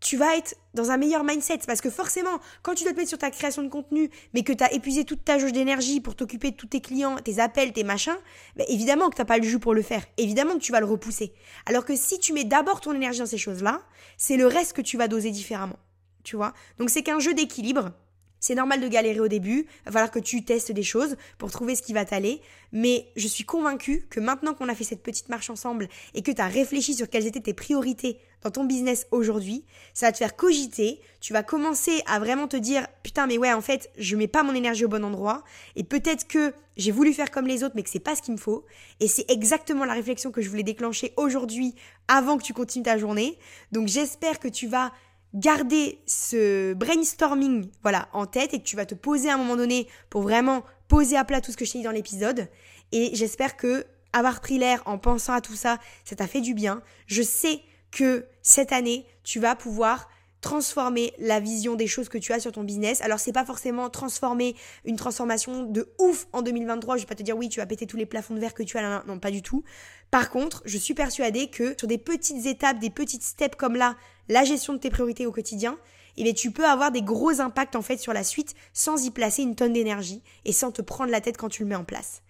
tu 0.00 0.16
vas 0.16 0.36
être 0.36 0.54
dans 0.74 0.90
un 0.90 0.96
meilleur 0.96 1.24
mindset. 1.24 1.58
Parce 1.66 1.80
que 1.80 1.90
forcément, 1.90 2.38
quand 2.62 2.74
tu 2.74 2.84
dois 2.84 2.92
te 2.92 2.96
mettre 2.96 3.08
sur 3.08 3.18
ta 3.18 3.30
création 3.30 3.62
de 3.62 3.68
contenu, 3.68 4.10
mais 4.34 4.42
que 4.42 4.52
tu 4.52 4.62
as 4.62 4.72
épuisé 4.72 5.04
toute 5.04 5.24
ta 5.24 5.38
jauge 5.38 5.52
d'énergie 5.52 6.00
pour 6.00 6.14
t'occuper 6.14 6.50
de 6.50 6.56
tous 6.56 6.66
tes 6.66 6.80
clients, 6.80 7.16
tes 7.16 7.40
appels, 7.40 7.72
tes 7.72 7.84
machins, 7.84 8.16
bah, 8.56 8.64
évidemment 8.68 9.10
que 9.10 9.16
tu 9.16 9.24
pas 9.24 9.38
le 9.38 9.44
jus 9.44 9.58
pour 9.58 9.74
le 9.74 9.82
faire. 9.82 10.04
Évidemment 10.16 10.54
que 10.54 10.60
tu 10.60 10.72
vas 10.72 10.80
le 10.80 10.86
repousser. 10.86 11.32
Alors 11.66 11.84
que 11.84 11.96
si 11.96 12.18
tu 12.18 12.32
mets 12.32 12.44
d'abord 12.44 12.80
ton 12.80 12.92
énergie 12.92 13.18
dans 13.18 13.26
ces 13.26 13.38
choses-là, 13.38 13.82
c'est 14.16 14.36
le 14.36 14.46
reste 14.46 14.74
que 14.74 14.82
tu 14.82 14.96
vas 14.96 15.08
doser 15.08 15.30
différemment. 15.30 15.78
Tu 16.24 16.36
vois? 16.36 16.52
Donc 16.78 16.90
c'est 16.90 17.02
qu'un 17.02 17.18
jeu 17.18 17.34
d'équilibre. 17.34 17.92
C'est 18.40 18.54
normal 18.54 18.80
de 18.80 18.88
galérer 18.88 19.20
au 19.20 19.28
début, 19.28 19.66
il 19.66 19.84
va 19.86 19.92
falloir 19.92 20.10
que 20.10 20.18
tu 20.18 20.44
testes 20.44 20.72
des 20.72 20.82
choses 20.82 21.16
pour 21.38 21.50
trouver 21.50 21.74
ce 21.74 21.82
qui 21.82 21.92
va 21.92 22.04
t'aller, 22.04 22.40
mais 22.72 23.08
je 23.16 23.26
suis 23.26 23.44
convaincue 23.44 24.06
que 24.10 24.20
maintenant 24.20 24.54
qu'on 24.54 24.68
a 24.68 24.74
fait 24.74 24.84
cette 24.84 25.02
petite 25.02 25.28
marche 25.28 25.50
ensemble 25.50 25.88
et 26.14 26.22
que 26.22 26.30
tu 26.30 26.40
as 26.40 26.46
réfléchi 26.46 26.94
sur 26.94 27.08
quelles 27.08 27.26
étaient 27.26 27.40
tes 27.40 27.54
priorités 27.54 28.18
dans 28.42 28.50
ton 28.50 28.64
business 28.64 29.06
aujourd'hui, 29.10 29.64
ça 29.94 30.06
va 30.06 30.12
te 30.12 30.18
faire 30.18 30.36
cogiter, 30.36 31.00
tu 31.20 31.32
vas 31.32 31.42
commencer 31.42 32.02
à 32.06 32.20
vraiment 32.20 32.46
te 32.46 32.56
dire 32.56 32.86
putain 33.02 33.26
mais 33.26 33.36
ouais 33.36 33.52
en 33.52 33.60
fait, 33.60 33.90
je 33.98 34.14
mets 34.16 34.28
pas 34.28 34.44
mon 34.44 34.54
énergie 34.54 34.84
au 34.84 34.88
bon 34.88 35.04
endroit. 35.04 35.42
Et 35.74 35.82
peut-être 35.82 36.28
que 36.28 36.54
j'ai 36.76 36.92
voulu 36.92 37.12
faire 37.12 37.32
comme 37.32 37.46
les 37.46 37.64
autres 37.64 37.74
mais 37.74 37.82
que 37.82 37.90
c'est 37.90 37.98
pas 37.98 38.14
ce 38.14 38.22
qu'il 38.22 38.34
me 38.34 38.38
faut. 38.38 38.64
Et 39.00 39.08
c'est 39.08 39.28
exactement 39.30 39.84
la 39.84 39.94
réflexion 39.94 40.30
que 40.30 40.40
je 40.40 40.48
voulais 40.48 40.62
déclencher 40.62 41.12
aujourd'hui 41.16 41.74
avant 42.06 42.38
que 42.38 42.44
tu 42.44 42.54
continues 42.54 42.84
ta 42.84 42.96
journée. 42.96 43.38
Donc 43.72 43.88
j'espère 43.88 44.38
que 44.38 44.48
tu 44.48 44.68
vas 44.68 44.92
garder 45.34 46.00
ce 46.06 46.72
brainstorming 46.74 47.70
voilà, 47.82 48.08
en 48.12 48.26
tête 48.26 48.54
et 48.54 48.58
que 48.58 48.64
tu 48.64 48.76
vas 48.76 48.86
te 48.86 48.94
poser 48.94 49.30
à 49.30 49.34
un 49.34 49.38
moment 49.38 49.56
donné 49.56 49.88
pour 50.10 50.22
vraiment 50.22 50.64
poser 50.88 51.16
à 51.16 51.24
plat 51.24 51.40
tout 51.40 51.52
ce 51.52 51.56
que 51.56 51.64
je 51.64 51.72
t'ai 51.72 51.78
dit 51.78 51.84
dans 51.84 51.90
l'épisode. 51.90 52.48
Et 52.92 53.10
j'espère 53.14 53.56
que 53.56 53.84
avoir 54.12 54.40
pris 54.40 54.58
l'air 54.58 54.82
en 54.86 54.98
pensant 54.98 55.34
à 55.34 55.40
tout 55.40 55.54
ça, 55.54 55.78
ça 56.04 56.16
t'a 56.16 56.26
fait 56.26 56.40
du 56.40 56.54
bien. 56.54 56.82
Je 57.06 57.22
sais 57.22 57.60
que 57.90 58.26
cette 58.42 58.72
année, 58.72 59.06
tu 59.22 59.40
vas 59.40 59.54
pouvoir 59.54 60.08
transformer 60.40 61.12
la 61.18 61.40
vision 61.40 61.74
des 61.74 61.86
choses 61.86 62.08
que 62.08 62.18
tu 62.18 62.32
as 62.32 62.40
sur 62.40 62.52
ton 62.52 62.62
business. 62.62 63.00
Alors 63.00 63.18
c'est 63.18 63.32
pas 63.32 63.44
forcément 63.44 63.90
transformer 63.90 64.54
une 64.84 64.96
transformation 64.96 65.64
de 65.64 65.88
ouf 65.98 66.26
en 66.32 66.42
2023, 66.42 66.96
je 66.96 67.02
vais 67.02 67.06
pas 67.06 67.14
te 67.14 67.22
dire 67.22 67.36
oui, 67.36 67.48
tu 67.48 67.60
vas 67.60 67.66
péter 67.66 67.86
tous 67.86 67.96
les 67.96 68.06
plafonds 68.06 68.34
de 68.34 68.40
verre 68.40 68.54
que 68.54 68.62
tu 68.62 68.78
as 68.78 69.02
non 69.06 69.18
pas 69.18 69.30
du 69.30 69.42
tout. 69.42 69.64
Par 70.10 70.30
contre, 70.30 70.62
je 70.64 70.78
suis 70.78 70.94
persuadée 70.94 71.48
que 71.48 71.74
sur 71.78 71.88
des 71.88 71.98
petites 71.98 72.46
étapes, 72.46 72.78
des 72.78 72.90
petites 72.90 73.22
steps 73.22 73.56
comme 73.56 73.76
là, 73.76 73.96
la 74.28 74.44
gestion 74.44 74.72
de 74.72 74.78
tes 74.78 74.90
priorités 74.90 75.26
au 75.26 75.32
quotidien, 75.32 75.78
eh 76.16 76.24
bien, 76.24 76.32
tu 76.32 76.50
peux 76.50 76.64
avoir 76.64 76.90
des 76.90 77.02
gros 77.02 77.40
impacts 77.40 77.76
en 77.76 77.82
fait 77.82 77.98
sur 77.98 78.12
la 78.12 78.24
suite 78.24 78.54
sans 78.72 79.04
y 79.04 79.10
placer 79.10 79.42
une 79.42 79.54
tonne 79.54 79.72
d'énergie 79.72 80.22
et 80.44 80.52
sans 80.52 80.72
te 80.72 80.82
prendre 80.82 81.10
la 81.10 81.20
tête 81.20 81.36
quand 81.36 81.48
tu 81.48 81.62
le 81.62 81.68
mets 81.68 81.76
en 81.76 81.84
place. 81.84 82.22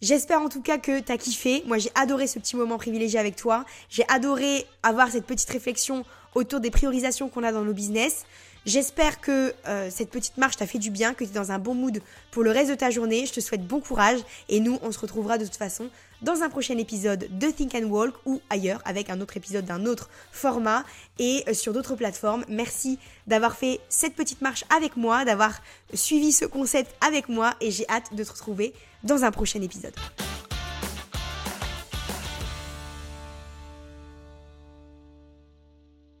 J'espère 0.00 0.40
en 0.40 0.48
tout 0.48 0.60
cas 0.60 0.78
que 0.78 1.00
tu 1.00 1.10
as 1.10 1.16
kiffé. 1.16 1.62
Moi, 1.66 1.78
j'ai 1.78 1.90
adoré 1.94 2.26
ce 2.26 2.38
petit 2.38 2.56
moment 2.56 2.76
privilégié 2.76 3.18
avec 3.18 3.36
toi. 3.36 3.64
J'ai 3.88 4.04
adoré 4.08 4.66
avoir 4.82 5.10
cette 5.10 5.24
petite 5.24 5.48
réflexion 5.48 6.04
autour 6.34 6.60
des 6.60 6.70
priorisations 6.70 7.28
qu'on 7.28 7.42
a 7.42 7.52
dans 7.52 7.64
nos 7.64 7.72
business. 7.72 8.24
J'espère 8.66 9.20
que 9.20 9.52
euh, 9.68 9.90
cette 9.90 10.10
petite 10.10 10.38
marche 10.38 10.56
t'a 10.56 10.66
fait 10.66 10.78
du 10.78 10.90
bien, 10.90 11.12
que 11.12 11.22
tu 11.22 11.30
es 11.30 11.34
dans 11.34 11.52
un 11.52 11.58
bon 11.58 11.74
mood 11.74 12.00
pour 12.30 12.42
le 12.42 12.50
reste 12.50 12.70
de 12.70 12.74
ta 12.74 12.90
journée. 12.90 13.26
Je 13.26 13.32
te 13.34 13.40
souhaite 13.40 13.66
bon 13.66 13.80
courage 13.80 14.20
et 14.48 14.60
nous, 14.60 14.78
on 14.82 14.90
se 14.90 14.98
retrouvera 14.98 15.36
de 15.36 15.44
toute 15.44 15.56
façon 15.56 15.90
dans 16.22 16.42
un 16.42 16.48
prochain 16.48 16.78
épisode 16.78 17.28
de 17.30 17.50
Think 17.50 17.74
and 17.74 17.88
Walk 17.88 18.14
ou 18.24 18.40
ailleurs 18.48 18.80
avec 18.86 19.10
un 19.10 19.20
autre 19.20 19.36
épisode 19.36 19.66
d'un 19.66 19.84
autre 19.84 20.08
format 20.32 20.84
et 21.18 21.44
euh, 21.46 21.52
sur 21.52 21.74
d'autres 21.74 21.94
plateformes. 21.94 22.44
Merci 22.48 22.98
d'avoir 23.26 23.54
fait 23.54 23.80
cette 23.90 24.14
petite 24.14 24.40
marche 24.40 24.64
avec 24.74 24.96
moi, 24.96 25.26
d'avoir 25.26 25.60
suivi 25.92 26.32
ce 26.32 26.46
concept 26.46 26.94
avec 27.06 27.28
moi 27.28 27.54
et 27.60 27.70
j'ai 27.70 27.86
hâte 27.90 28.14
de 28.14 28.24
te 28.24 28.32
retrouver 28.32 28.72
dans 29.02 29.24
un 29.24 29.30
prochain 29.30 29.60
épisode. 29.60 29.94